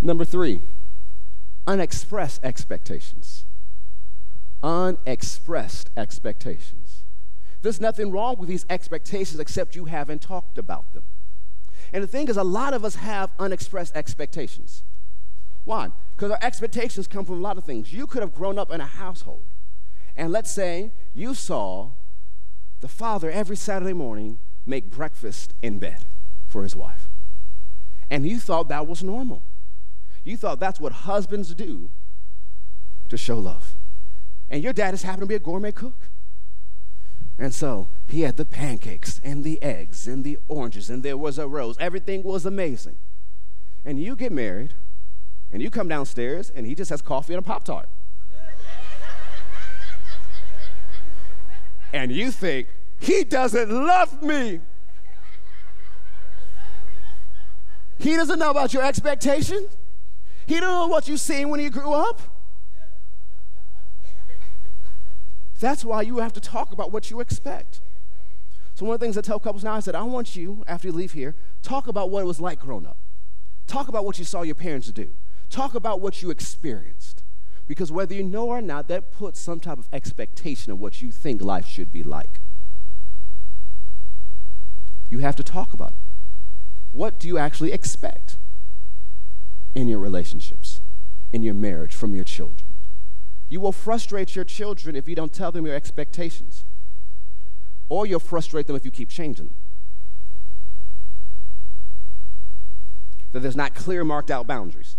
[0.00, 0.62] Number three,
[1.66, 3.44] unexpressed expectations.
[4.62, 7.04] Unexpressed expectations.
[7.62, 11.04] There's nothing wrong with these expectations except you haven't talked about them.
[11.92, 14.82] And the thing is, a lot of us have unexpressed expectations.
[15.64, 15.88] Why?
[16.16, 17.92] Because our expectations come from a lot of things.
[17.92, 19.44] You could have grown up in a household,
[20.16, 21.90] and let's say you saw
[22.80, 26.06] the father every Saturday morning make breakfast in bed
[26.46, 27.08] for his wife.
[28.10, 29.42] And you thought that was normal.
[30.24, 31.90] You thought that's what husbands do
[33.08, 33.74] to show love.
[34.48, 36.10] And your dad just happened to be a gourmet cook.
[37.38, 41.38] And so he had the pancakes and the eggs and the oranges, and there was
[41.38, 41.76] a rose.
[41.78, 42.96] Everything was amazing.
[43.84, 44.74] And you get married,
[45.52, 47.88] and you come downstairs, and he just has coffee and a Pop Tart.
[51.92, 52.68] and you think,
[53.00, 54.60] he doesn't love me.
[57.98, 59.76] He doesn't know about your expectations.
[60.46, 62.20] He don't know what you seen when you grew up.
[65.60, 67.82] That's why you have to talk about what you expect.
[68.74, 70.88] So one of the things I tell couples now, I said, I want you, after
[70.88, 72.96] you leave here, talk about what it was like growing up.
[73.66, 75.10] Talk about what you saw your parents do.
[75.50, 77.22] Talk about what you experienced.
[77.66, 81.12] Because whether you know or not, that puts some type of expectation of what you
[81.12, 82.40] think life should be like.
[85.08, 85.98] You have to talk about it.
[86.92, 88.36] What do you actually expect
[89.74, 90.80] in your relationships,
[91.32, 92.66] in your marriage, from your children?
[93.48, 96.64] You will frustrate your children if you don't tell them your expectations,
[97.88, 99.54] or you'll frustrate them if you keep changing them.
[103.32, 104.96] That there's not clear, marked out boundaries.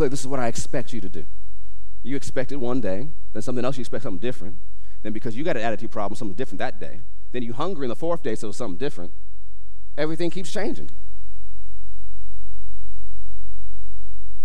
[0.00, 1.26] Clear, this is what I expect you to do.
[2.04, 4.56] You expect it one day, then something else you expect something different.
[5.02, 7.00] Then because you got an attitude problem, something different that day.
[7.32, 9.12] Then you hungry in the fourth day, so something different.
[9.98, 10.88] Everything keeps changing.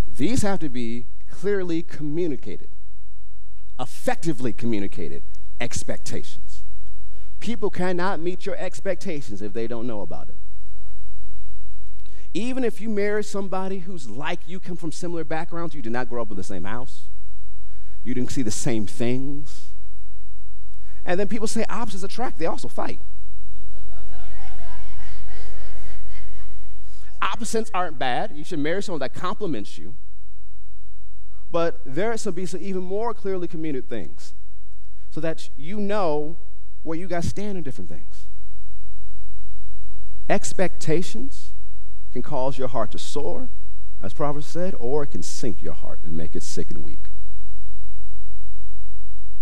[0.06, 2.68] These have to be clearly communicated,
[3.80, 5.24] effectively communicated
[5.62, 6.66] expectations.
[7.40, 10.36] People cannot meet your expectations if they don't know about it.
[12.36, 16.10] Even if you marry somebody who's like you, come from similar backgrounds, you did not
[16.10, 17.10] grow up in the same house,
[18.04, 19.68] you didn't see the same things.
[21.06, 23.00] And then people say opposites attract, they also fight.
[27.22, 28.32] Opposites aren't bad.
[28.36, 29.96] You should marry someone that complements you.
[31.54, 34.34] But there should be some even more clearly communicated things
[35.10, 36.36] so that you know
[36.84, 38.28] where you guys stand in different things.
[40.30, 41.45] Expectations
[42.16, 43.50] can cause your heart to soar,
[44.02, 47.10] as Proverbs said, or it can sink your heart and make it sick and weak.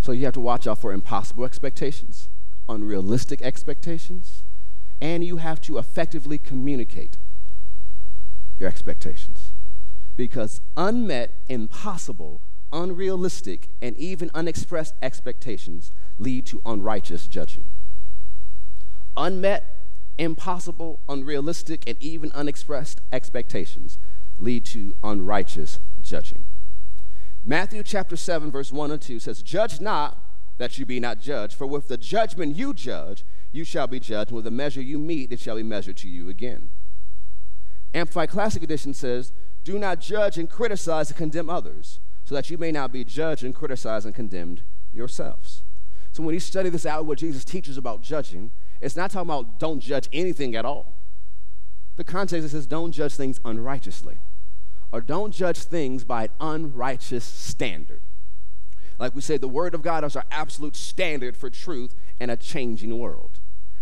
[0.01, 2.29] So you have to watch out for impossible expectations,
[2.67, 4.41] unrealistic expectations,
[4.99, 7.17] and you have to effectively communicate
[8.57, 9.51] your expectations
[10.17, 17.65] because unmet, impossible, unrealistic, and even unexpressed expectations lead to unrighteous judging.
[19.15, 19.63] Unmet,
[20.17, 23.97] impossible, unrealistic, and even unexpressed expectations
[24.37, 26.43] lead to unrighteous judging.
[27.45, 30.17] Matthew chapter 7, verse 1 and 2 says, Judge not
[30.57, 34.29] that you be not judged, for with the judgment you judge, you shall be judged,
[34.29, 36.69] and with the measure you meet, it shall be measured to you again.
[37.93, 39.33] Amplified Classic Edition says,
[39.63, 43.43] do not judge and criticize and condemn others, so that you may not be judged
[43.43, 44.61] and criticized and condemned
[44.91, 45.63] yourselves.
[46.11, 48.51] So when you study this out, what Jesus teaches about judging,
[48.83, 50.93] it's not talking about don't judge anything at all.
[51.95, 54.19] The context says don't judge things unrighteously,
[54.91, 58.01] or don't judge things by an unrighteous standard.
[58.99, 62.37] Like we said, the Word of God is our absolute standard for truth in a
[62.37, 63.39] changing world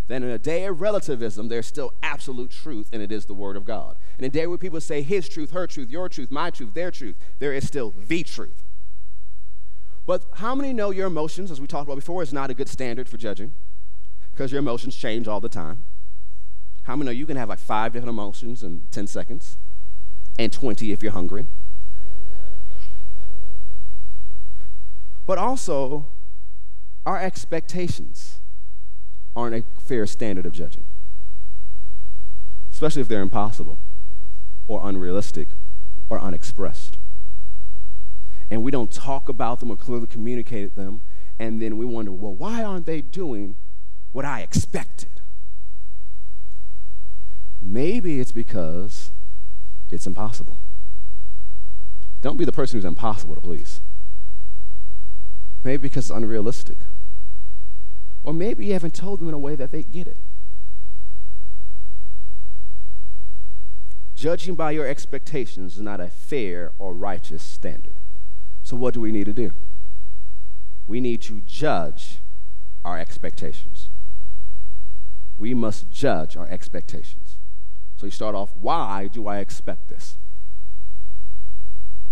[0.08, 3.56] then in a day of relativism, there's still absolute truth, and it is the Word
[3.56, 3.96] of God.
[4.18, 6.74] And In a day where people say His truth, her truth, your truth, my truth,
[6.74, 8.62] their truth, there is still the truth.
[10.04, 12.68] But how many know your emotions, as we talked about before, is not a good
[12.68, 13.54] standard for judging?
[14.32, 15.84] Because your emotions change all the time.
[16.84, 19.56] How many know you can have like five different emotions in 10 seconds?
[20.38, 21.46] and 20 if you're hungry.
[25.26, 26.08] But also,
[27.06, 28.40] our expectations
[29.36, 30.84] aren't a fair standard of judging,
[32.70, 33.78] especially if they're impossible
[34.66, 35.48] or unrealistic
[36.10, 36.98] or unexpressed.
[38.50, 41.00] And we don't talk about them or clearly communicate them,
[41.38, 43.56] and then we wonder, well, why aren't they doing
[44.12, 45.08] what I expected?
[47.60, 49.10] Maybe it's because
[49.90, 50.58] it's impossible.
[52.20, 53.80] Don't be the person who's impossible to please.
[55.64, 56.78] Maybe because it's unrealistic.
[58.24, 60.18] Or maybe you haven't told them in a way that they get it.
[64.14, 67.94] Judging by your expectations is not a fair or righteous standard.
[68.62, 69.50] So, what do we need to do?
[70.86, 72.18] We need to judge
[72.84, 73.81] our expectations.
[75.42, 77.36] We must judge our expectations.
[77.96, 80.16] So, you start off why do I expect this?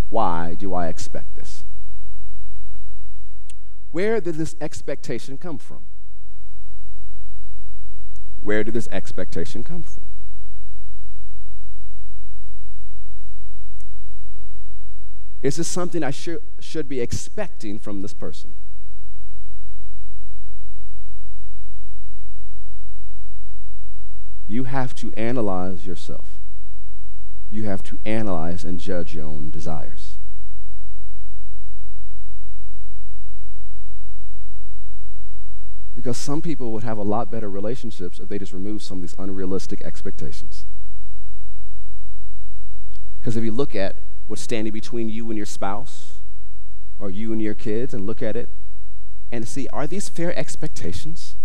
[0.09, 1.65] Why do I expect this?
[3.93, 5.85] Where did this expectation come from?
[8.41, 10.07] Where did this expectation come from?
[15.41, 18.55] Is this something I should, should be expecting from this person?
[24.51, 26.41] You have to analyze yourself.
[27.53, 30.19] You have to analyze and judge your own desires.
[35.95, 39.03] Because some people would have a lot better relationships if they just removed some of
[39.03, 40.67] these unrealistic expectations.
[43.21, 46.23] Because if you look at what's standing between you and your spouse,
[46.99, 48.49] or you and your kids, and look at it
[49.31, 51.37] and see are these fair expectations?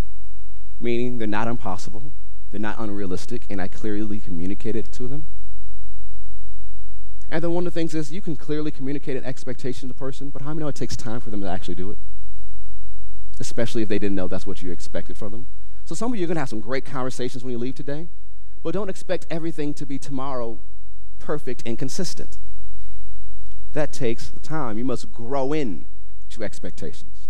[0.79, 2.11] Meaning they're not impossible,
[2.55, 5.25] they're not unrealistic, and I clearly communicated to them.
[7.29, 9.99] And then one of the things is you can clearly communicate an expectation to the
[9.99, 11.97] person, but how many know it takes time for them to actually do it?
[13.39, 15.47] especially if they didn't know that's what you expected from them.
[15.83, 18.07] So some of you are going to have some great conversations when you leave today,
[18.63, 20.59] but don't expect everything to be tomorrow
[21.19, 22.37] perfect and consistent.
[23.73, 24.77] That takes time.
[24.77, 25.85] You must grow in
[26.29, 27.27] to expectations.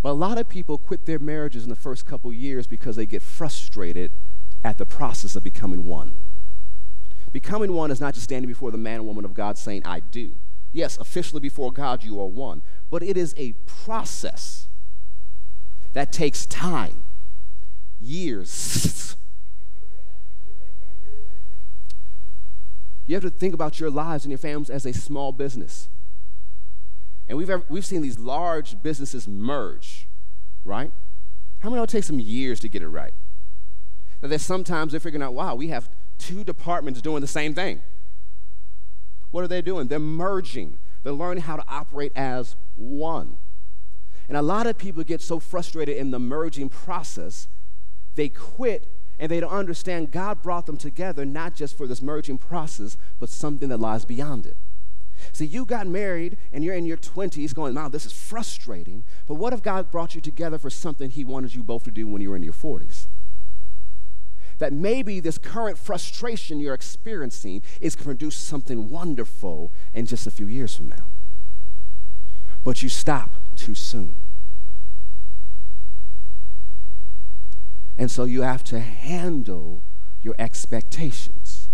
[0.00, 3.04] But a lot of people quit their marriages in the first couple years because they
[3.04, 4.12] get frustrated
[4.64, 6.12] at the process of becoming one.
[7.32, 10.00] Becoming one is not just standing before the man and woman of God saying, I
[10.00, 10.32] do.
[10.72, 14.66] Yes, officially before God, you are one, but it is a process
[15.92, 17.04] that takes time,
[18.00, 19.16] years.
[23.06, 25.88] you have to think about your lives and your families as a small business.
[27.26, 30.06] And we've, ever, we've seen these large businesses merge,
[30.64, 30.92] right?
[31.60, 33.14] How many know it takes some years to get it right?
[34.20, 35.88] There's sometimes they're figuring out, wow, we have
[36.18, 37.82] two departments doing the same thing.
[39.30, 39.88] What are they doing?
[39.88, 40.78] They're merging.
[41.02, 43.36] They're learning how to operate as one.
[44.28, 47.48] And a lot of people get so frustrated in the merging process,
[48.14, 48.88] they quit
[49.18, 53.28] and they don't understand God brought them together not just for this merging process, but
[53.28, 54.56] something that lies beyond it.
[55.32, 59.04] See, you got married and you're in your 20s going, wow, this is frustrating.
[59.26, 62.06] But what if God brought you together for something He wanted you both to do
[62.06, 63.07] when you were in your 40s?
[64.58, 70.26] That maybe this current frustration you're experiencing is going to produce something wonderful in just
[70.26, 71.06] a few years from now.
[72.64, 74.16] But you stop too soon.
[77.96, 79.82] And so you have to handle
[80.22, 81.68] your expectations.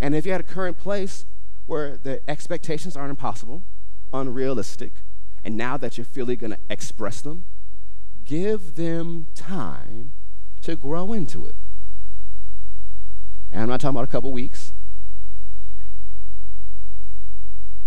[0.00, 1.26] And if you're at a current place
[1.66, 3.62] where the expectations aren't impossible,
[4.12, 4.92] unrealistic,
[5.44, 7.44] and now that you're feeling going to express them,
[8.24, 10.12] give them time
[10.66, 11.54] to grow into it.
[13.52, 14.72] And I'm not talking about a couple weeks.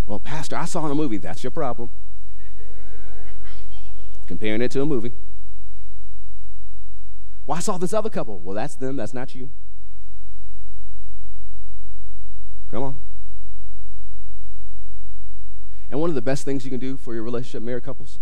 [0.05, 1.17] Well, Pastor, I saw in a movie.
[1.17, 1.89] That's your problem
[4.27, 5.11] comparing it to a movie.
[7.45, 8.39] Well, I saw this other couple.
[8.39, 9.49] Well, that's them, that's not you.
[12.71, 12.97] Come on.
[15.89, 18.19] And one of the best things you can do for your relationship, married couples,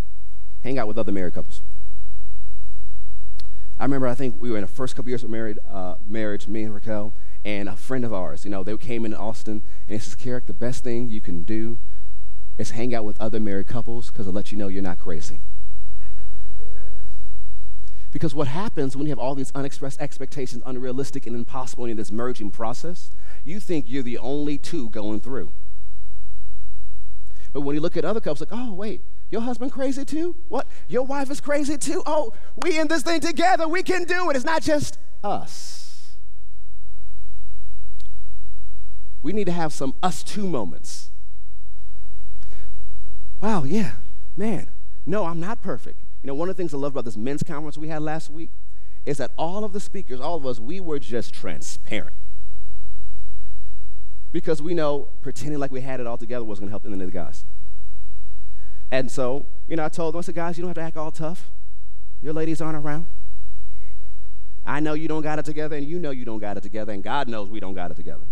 [0.64, 1.62] hang out with other married couples.
[3.80, 6.48] I remember, I think we were in the first couple years of married, uh, marriage,
[6.48, 7.14] me and Raquel,
[7.46, 10.48] and a friend of ours, you know, they came in Austin, and he says, Kerrick,
[10.48, 11.80] the best thing you can do
[12.58, 15.40] is hang out with other married couples because it'll let you know you're not crazy.
[18.10, 22.12] Because what happens when you have all these unexpressed expectations, unrealistic and impossible in this
[22.12, 23.12] merging process,
[23.44, 25.52] you think you're the only two going through.
[27.54, 30.36] But when you look at other couples, like, oh, wait, your husband crazy too?
[30.48, 30.68] What?
[30.88, 32.02] Your wife is crazy too?
[32.06, 33.68] Oh, we in this thing together.
[33.68, 34.36] We can do it.
[34.36, 36.16] It's not just us.
[39.22, 41.10] We need to have some us two moments.
[43.42, 43.92] Wow, yeah,
[44.36, 44.70] man.
[45.06, 46.00] No, I'm not perfect.
[46.24, 48.30] You know, one of the things I love about this men's conference we had last
[48.30, 48.52] week
[49.06, 52.14] is that all of the speakers, all of us, we were just transparent.
[54.32, 57.04] Because we know pretending like we had it all together wasn't going to help any
[57.04, 57.46] of the guys.
[58.92, 60.98] And so, you know, I told them, I said, guys, you don't have to act
[60.98, 61.52] all tough.
[62.22, 63.08] Your ladies aren't around.
[64.66, 66.92] I know you don't got it together, and you know you don't got it together,
[66.92, 68.26] and God knows we don't got it together.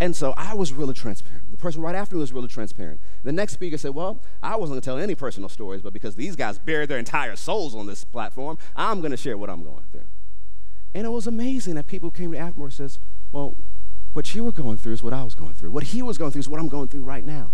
[0.00, 1.50] And so I was really transparent.
[1.50, 3.00] The person right after me was really transparent.
[3.24, 6.14] The next speaker said, Well, I wasn't going to tell any personal stories, but because
[6.14, 9.64] these guys bared their entire souls on this platform, I'm going to share what I'm
[9.64, 10.06] going through.
[10.94, 13.00] And it was amazing that people came to afterwards and says,
[13.32, 13.56] Well,
[14.12, 15.72] what you were going through is what I was going through.
[15.72, 17.52] What he was going through is what I'm going through right now.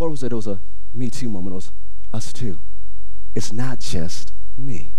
[0.00, 0.32] What was it?
[0.32, 0.62] It was a
[0.94, 1.52] me too moment.
[1.52, 1.72] It was
[2.10, 2.60] us too.
[3.34, 4.94] It's not just me.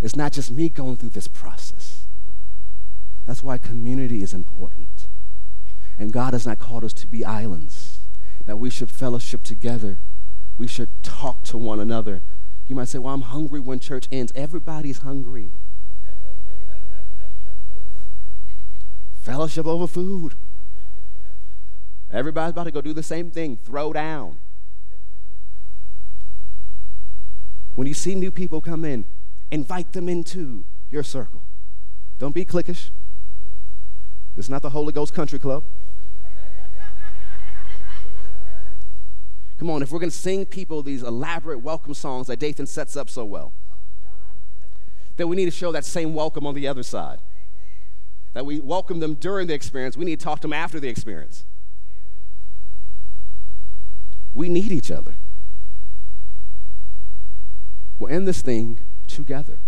[0.00, 2.06] It's not just me going through this process.
[3.26, 5.08] That's why community is important.
[5.98, 7.98] And God has not called us to be islands,
[8.44, 9.98] that we should fellowship together.
[10.56, 12.22] We should talk to one another.
[12.68, 14.30] You might say, Well, I'm hungry when church ends.
[14.36, 15.50] Everybody's hungry.
[19.20, 20.36] fellowship over food.
[22.12, 24.38] Everybody's about to go do the same thing throw down.
[27.74, 29.04] When you see new people come in,
[29.50, 31.42] invite them into your circle.
[32.18, 32.90] Don't be cliquish.
[34.36, 35.64] It's not the Holy Ghost Country Club.
[39.58, 42.96] Come on, if we're going to sing people these elaborate welcome songs that Dathan sets
[42.96, 43.52] up so well,
[45.16, 47.18] then we need to show that same welcome on the other side.
[48.32, 50.88] That we welcome them during the experience, we need to talk to them after the
[50.88, 51.44] experience.
[54.34, 55.16] We need each other.
[57.98, 59.58] We're in this thing together.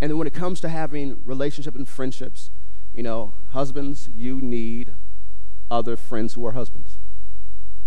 [0.00, 2.50] And then when it comes to having relationship and friendships,
[2.94, 4.94] you know, husbands, you need
[5.70, 6.98] other friends who are husbands.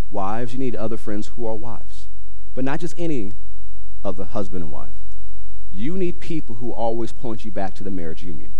[0.09, 2.07] Wives, you need other friends who are wives.
[2.53, 3.31] But not just any
[4.03, 4.93] of the husband and wife.
[5.71, 8.53] You need people who always point you back to the marriage union.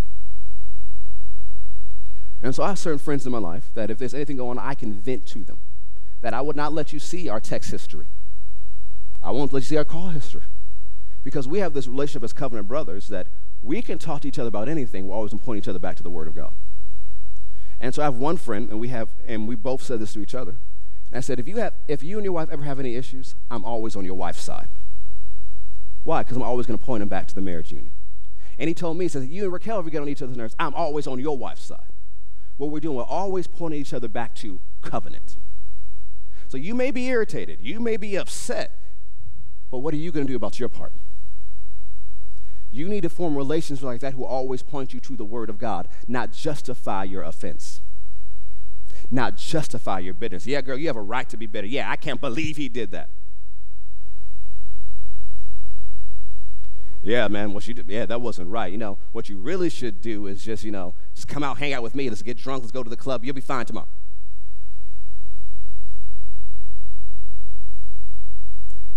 [2.42, 4.66] And so I have certain friends in my life that if there's anything going on,
[4.66, 5.60] I can vent to them.
[6.22, 8.06] That I would not let you see our text history.
[9.22, 10.44] I won't let you see our call history.
[11.24, 13.28] Because we have this relationship as covenant brothers that
[13.62, 15.08] we can talk to each other about anything.
[15.08, 16.54] We're always pointing each other back to the Word of God.
[17.80, 20.22] And so I have one friend, and we have, and we both said this to
[20.22, 20.52] each other.
[21.12, 23.36] And I said, if you have, if you and your wife ever have any issues,
[23.50, 24.68] I'm always on your wife's side.
[26.04, 26.24] Why?
[26.24, 27.92] Because I'm always going to point them back to the marriage union.
[28.58, 30.56] And he told me, he says, you and Raquel ever get on each other's nerves,
[30.60, 31.88] I'm always on your wife's side.
[32.58, 35.38] What we're doing, we're always pointing each other back to covenant.
[36.50, 38.76] So you may be irritated, you may be upset,
[39.70, 40.94] but what are you going to do about your part?
[42.72, 45.60] You need to form relationships like that who always point you to the Word of
[45.60, 47.82] God, not justify your offense,
[49.12, 50.48] not justify your bitterness.
[50.48, 51.68] Yeah, girl, you have a right to be bitter.
[51.68, 53.12] Yeah, I can't believe he did that.
[57.04, 58.72] Yeah, man, what you did, yeah, that wasn't right.
[58.72, 61.74] You know, what you really should do is just, you know, just come out, hang
[61.74, 62.10] out with me.
[62.10, 62.64] Let's get drunk.
[62.64, 63.24] Let's go to the club.
[63.24, 63.88] You'll be fine tomorrow.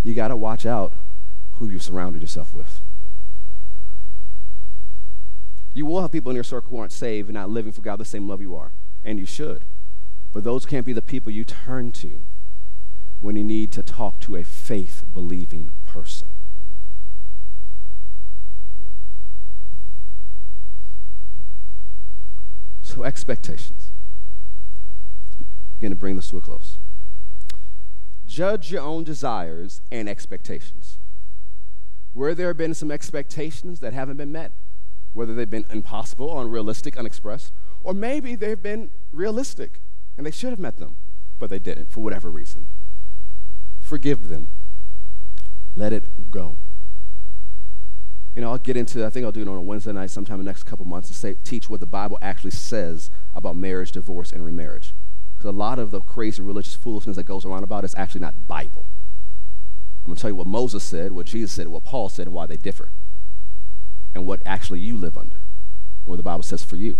[0.03, 0.93] You got to watch out
[1.53, 2.81] who you've surrounded yourself with.
[5.73, 7.99] You will have people in your circle who aren't saved and not living for God
[7.99, 8.73] the same love you are,
[9.03, 9.65] and you should.
[10.31, 12.25] But those can't be the people you turn to
[13.21, 16.27] when you need to talk to a faith believing person.
[22.81, 23.91] So, expectations.
[25.39, 26.77] Let's begin to bring this to a close.
[28.33, 30.97] Judge your own desires and expectations.
[32.13, 34.53] Where there have been some expectations that haven't been met,
[35.13, 37.53] whether they've been impossible, unrealistic, unexpressed,
[37.83, 39.81] or maybe they've been realistic
[40.17, 40.95] and they should have met them,
[41.37, 42.65] but they didn't for whatever reason.
[43.79, 44.47] Forgive them.
[45.75, 46.57] Let it go.
[48.35, 50.39] You know, I'll get into, I think I'll do it on a Wednesday night sometime
[50.39, 53.91] in the next couple months to say, teach what the Bible actually says about marriage,
[53.91, 54.95] divorce, and remarriage.
[55.43, 58.21] Because a lot of the crazy religious foolishness that goes around about it is actually
[58.21, 58.85] not Bible.
[58.85, 62.33] I'm going to tell you what Moses said, what Jesus said, what Paul said, and
[62.33, 62.91] why they differ
[64.15, 66.97] and what actually you live under, and what the Bible says for you.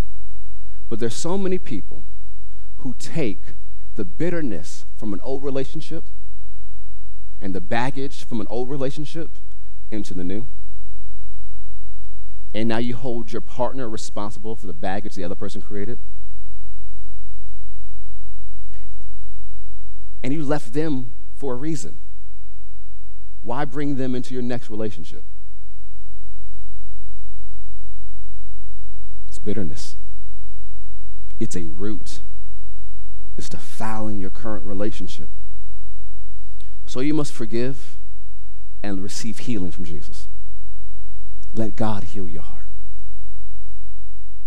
[0.90, 2.04] But there's so many people
[2.80, 3.56] who take
[3.96, 6.04] the bitterness from an old relationship
[7.40, 9.38] and the baggage from an old relationship
[9.90, 10.48] into the new.
[12.54, 15.98] And now you hold your partner responsible for the baggage the other person created.
[20.24, 22.00] And you left them for a reason.
[23.42, 25.24] Why bring them into your next relationship?
[29.28, 29.98] It's bitterness.
[31.40, 32.22] it's a root.
[33.38, 35.28] It's defiling your current relationship.
[36.86, 37.98] So you must forgive
[38.84, 40.28] and receive healing from Jesus.
[41.54, 42.68] Let God heal your heart.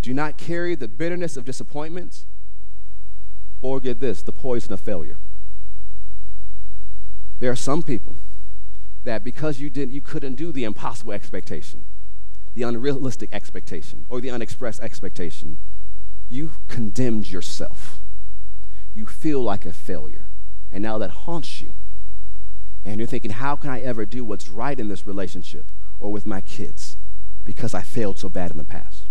[0.03, 2.27] Do not carry the bitterness of disappointments
[3.61, 5.19] or get this, the poison of failure.
[7.39, 8.15] There are some people
[9.05, 11.85] that because you didn't you couldn't do the impossible expectation,
[12.55, 15.59] the unrealistic expectation, or the unexpressed expectation,
[16.29, 18.01] you condemned yourself.
[18.95, 20.29] You feel like a failure.
[20.73, 21.75] And now that haunts you.
[22.85, 25.67] And you're thinking, how can I ever do what's right in this relationship
[25.99, 26.97] or with my kids
[27.45, 29.07] because I failed so bad in the past?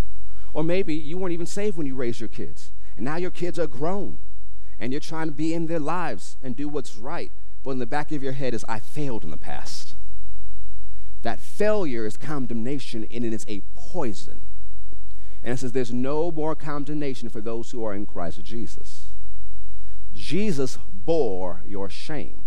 [0.53, 2.71] Or maybe you weren't even saved when you raised your kids.
[2.95, 4.17] And now your kids are grown
[4.79, 7.31] and you're trying to be in their lives and do what's right
[7.65, 9.95] but in the back of your head is, I failed in the past.
[11.23, 14.41] That failure is condemnation and it is a poison.
[15.41, 19.07] And it says there's no more condemnation for those who are in Christ Jesus.
[20.13, 22.43] Jesus bore your shame.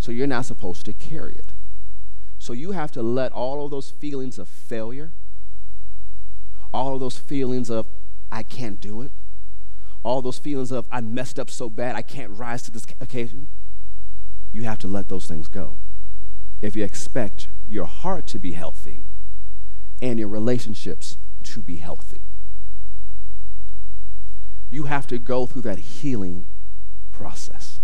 [0.00, 1.52] So you're not supposed to carry it.
[2.40, 5.12] So you have to let all of those feelings of failure,
[6.74, 7.86] all of those feelings of,
[8.32, 9.12] I can't do it,
[10.02, 13.46] all those feelings of, I messed up so bad, I can't rise to this occasion
[14.52, 15.76] you have to let those things go.
[16.62, 19.04] If you expect your heart to be healthy
[20.02, 22.22] and your relationships to be healthy,
[24.70, 26.46] you have to go through that healing
[27.12, 27.80] process.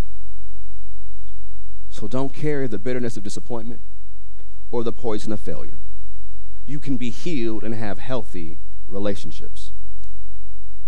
[1.89, 3.81] So don't carry the bitterness of disappointment
[4.71, 5.79] or the poison of failure.
[6.65, 9.71] You can be healed and have healthy relationships.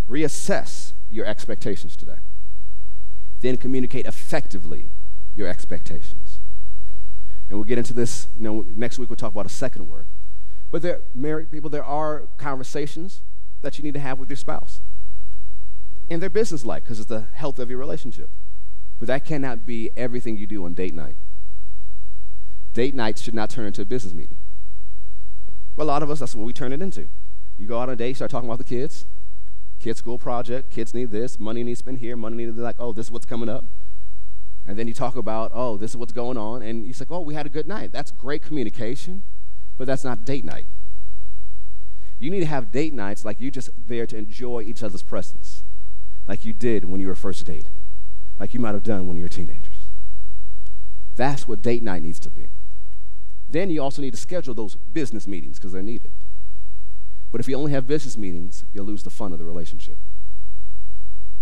[0.09, 2.17] Reassess your expectations today.
[3.41, 4.89] Then communicate effectively
[5.35, 6.39] your expectations.
[7.49, 10.07] And we'll get into this, you know, next week we'll talk about a second word.
[10.71, 13.21] But there, married people, there are conversations
[13.61, 14.81] that you need to have with your spouse.
[16.09, 18.29] And they're business-like because it's the health of your relationship.
[18.99, 21.15] But that cannot be everything you do on date night.
[22.73, 24.37] Date nights should not turn into a business meeting.
[25.75, 27.07] But a lot of us, that's what we turn it into.
[27.57, 29.05] You go out on a date, start talking about the kids,
[29.79, 32.75] kids' school project, kids need this, money needs spent here, money needs to be like,
[32.79, 33.65] oh, this is what's coming up.
[34.69, 36.61] And then you talk about, oh, this is what's going on.
[36.61, 37.91] And you say, oh, we had a good night.
[37.91, 39.23] That's great communication,
[39.79, 40.67] but that's not date night.
[42.19, 45.63] You need to have date nights like you're just there to enjoy each other's presence,
[46.27, 47.71] like you did when you were first dating,
[48.37, 49.87] like you might have done when you were teenagers.
[51.15, 52.49] That's what date night needs to be.
[53.49, 56.11] Then you also need to schedule those business meetings because they're needed.
[57.31, 59.97] But if you only have business meetings, you'll lose the fun of the relationship.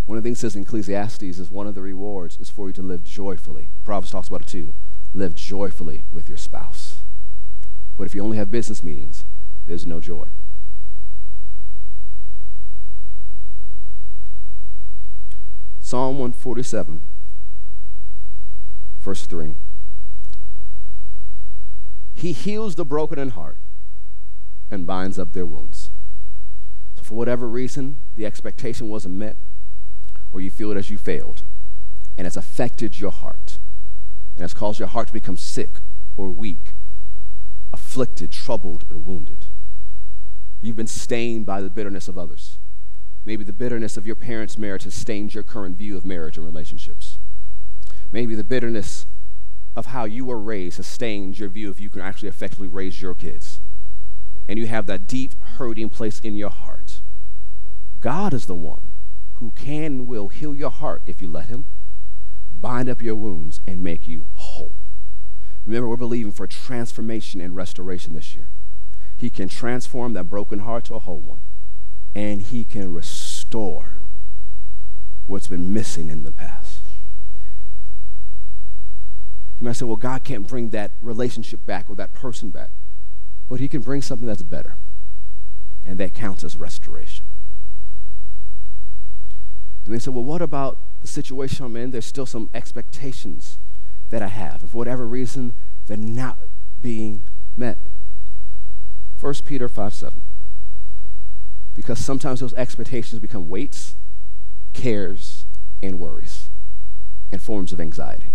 [0.08, 2.74] One of the things says in Ecclesiastes is one of the rewards is for you
[2.74, 3.68] to live joyfully.
[3.84, 4.74] Proverbs talks about it too.
[5.14, 7.04] Live joyfully with your spouse.
[7.98, 9.26] But if you only have business meetings,
[9.66, 10.28] there's no joy.
[15.82, 17.02] Psalm 147,
[19.00, 19.56] verse 3.
[22.14, 23.58] He heals the broken in heart
[24.72, 25.92] and binds up their wounds.
[26.96, 29.36] So, for whatever reason, the expectation wasn't met
[30.32, 31.44] or you feel it as you failed,
[32.18, 33.60] and it's affected your heart,
[34.36, 35.80] and it's caused your heart to become sick
[36.16, 36.74] or weak,
[37.74, 39.48] afflicted, troubled, or wounded.
[40.62, 42.58] You've been stained by the bitterness of others.
[43.26, 46.46] Maybe the bitterness of your parents' marriage has stained your current view of marriage and
[46.46, 47.20] relationships.
[48.12, 49.06] Maybe the bitterness
[49.76, 53.02] of how you were raised has stained your view if you can actually effectively raise
[53.02, 53.60] your kids.
[54.48, 57.02] And you have that deep hurting place in your heart.
[58.00, 58.88] God is the one
[59.38, 61.66] who can and will heal your heart if you let him,
[62.60, 64.74] bind up your wounds, and make you whole.
[65.64, 68.50] Remember, we're believing for transformation and restoration this year.
[69.16, 71.42] He can transform that broken heart to a whole one,
[72.16, 74.00] and he can restore
[75.28, 76.82] what's been missing in the past.
[79.60, 82.70] You might say, well, God can't bring that relationship back or that person back,
[83.48, 84.78] but he can bring something that's better,
[85.86, 87.27] and that counts as restoration.
[89.88, 91.92] And they said, Well, what about the situation I'm in?
[91.92, 93.58] There's still some expectations
[94.10, 94.62] that I have.
[94.62, 95.54] And for whatever reason,
[95.86, 96.40] they're not
[96.82, 97.24] being
[97.56, 97.78] met.
[99.18, 100.22] 1 Peter 5 7.
[101.74, 103.96] Because sometimes those expectations become weights,
[104.74, 105.46] cares,
[105.82, 106.50] and worries,
[107.32, 108.34] and forms of anxiety.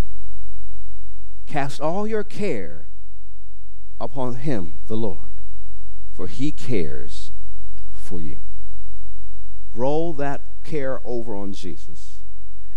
[1.45, 2.87] Cast all your care
[3.99, 5.39] upon Him, the Lord,
[6.13, 7.31] for He cares
[7.91, 8.37] for you.
[9.75, 12.19] Roll that care over on Jesus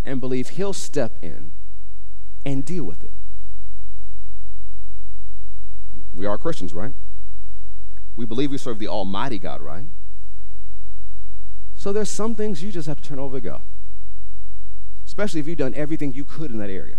[0.05, 1.53] and believe He'll step in
[2.45, 3.13] and deal with it.
[6.15, 6.93] We are Christians, right?
[8.17, 9.87] We believe we serve the Almighty God, right?
[11.75, 13.63] So there's some things you just have to turn over to God,
[15.05, 16.99] especially if you've done everything you could in that area.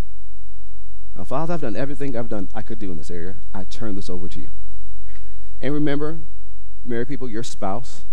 [1.15, 3.38] Now, Father, I've done everything I've done I could do in this area.
[3.53, 4.49] I turn this over to you.
[5.61, 6.19] And remember,
[6.85, 8.05] married people, your spouse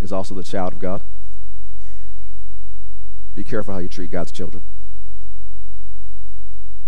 [0.00, 1.02] is also the child of God.
[3.38, 4.64] Be careful how you treat God's children.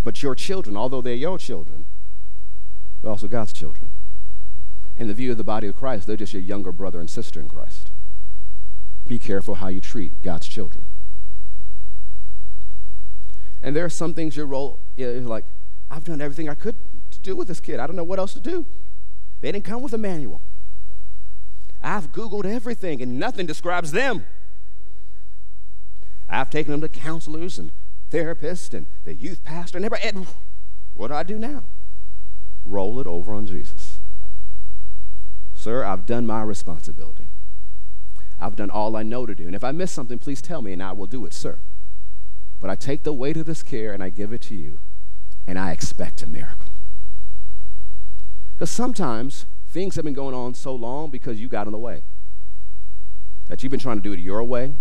[0.03, 1.85] But your children, although they're your children,
[3.01, 3.89] they're also God's children.
[4.97, 7.39] In the view of the body of Christ, they're just your younger brother and sister
[7.39, 7.93] in Christ.
[9.07, 10.87] Be careful how you treat God's children.
[13.63, 15.45] And there are some things your role is like,
[15.89, 16.75] I've done everything I could
[17.13, 17.79] to do with this kid.
[17.79, 18.67] I don't know what else to do.
[19.41, 20.43] They didn't come with a manual.
[21.81, 24.27] I've Googled everything and nothing describes them.
[26.31, 27.72] I've taken them to counselors and
[28.11, 30.09] therapists and the youth pastor and everybody.
[30.09, 30.26] And
[30.95, 31.64] what do I do now?
[32.64, 34.01] Roll it over on Jesus.
[35.55, 37.26] Sir, I've done my responsibility.
[38.39, 39.47] I've done all I know to do.
[39.47, 41.59] And if I miss something, please tell me and I will do it, sir.
[42.61, 44.78] But I take the weight of this care and I give it to you,
[45.47, 46.72] and I expect a miracle.
[48.53, 52.03] Because sometimes things have been going on so long because you got in the way.
[53.49, 54.74] That you've been trying to do it your way,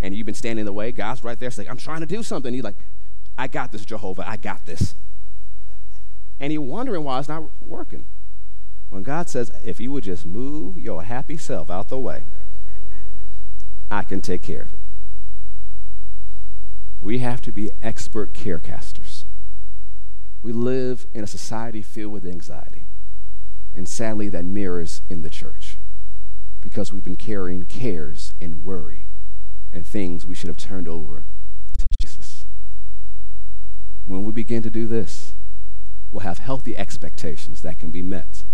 [0.00, 0.92] and you've been standing in the way.
[0.92, 2.52] God's right there saying, I'm trying to do something.
[2.52, 2.76] He's like,
[3.36, 4.28] I got this, Jehovah.
[4.28, 4.94] I got this.
[6.38, 8.06] And you're wondering why it's not working.
[8.88, 12.24] When God says, if you would just move your happy self out the way,
[13.90, 14.78] I can take care of it.
[17.00, 19.24] We have to be expert carecasters.
[20.42, 22.84] We live in a society filled with anxiety.
[23.74, 25.76] And sadly, that mirrors in the church
[26.60, 29.06] because we've been carrying cares and worry
[29.72, 31.24] and things we should have turned over
[31.78, 32.44] to Jesus.
[34.06, 35.34] When we begin to do this,
[36.10, 38.44] we'll have healthy expectations that can be met.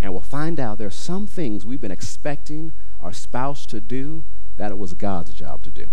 [0.00, 4.24] And we'll find out there are some things we've been expecting our spouse to do
[4.56, 5.88] that it was God's job to do.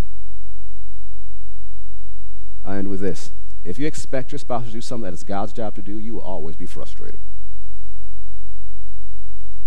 [2.64, 3.32] I end with this.
[3.64, 6.16] If you expect your spouse to do something that is God's job to do, you
[6.16, 7.20] will always be frustrated.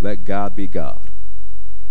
[0.01, 1.11] Let God be God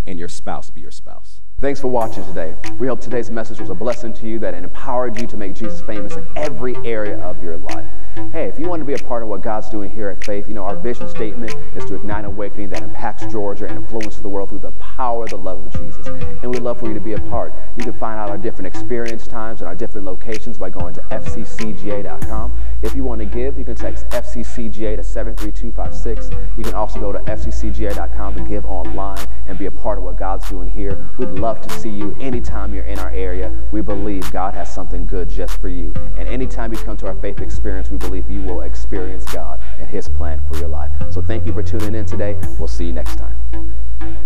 [0.06, 1.42] and your spouse be your spouse.
[1.64, 2.58] Thanks for watching today.
[2.78, 5.80] We hope today's message was a blessing to you that empowered you to make Jesus
[5.80, 7.90] famous in every area of your life.
[8.34, 10.50] Hey, if you want to be a part of what God's doing here at Faith,
[10.50, 14.22] you know, our vision statement is to ignite an awakening that impacts Georgia and influences
[14.22, 16.06] the world through the power of the love of Jesus.
[16.08, 17.54] And we'd love for you to be a part.
[17.78, 21.02] You can find out our different experience times and our different locations by going to
[21.12, 22.60] fccga.com.
[22.84, 26.30] If you want to give, you can text FCCGA to 73256.
[26.58, 30.18] You can also go to fccga.com to give online and be a part of what
[30.18, 31.10] God's doing here.
[31.18, 33.52] We'd love to see you anytime you're in our area.
[33.72, 35.94] We believe God has something good just for you.
[36.18, 39.90] And anytime you come to our faith experience, we believe you will experience God and
[39.90, 40.92] His plan for your life.
[41.10, 42.38] So thank you for tuning in today.
[42.60, 44.24] We'll see you next time.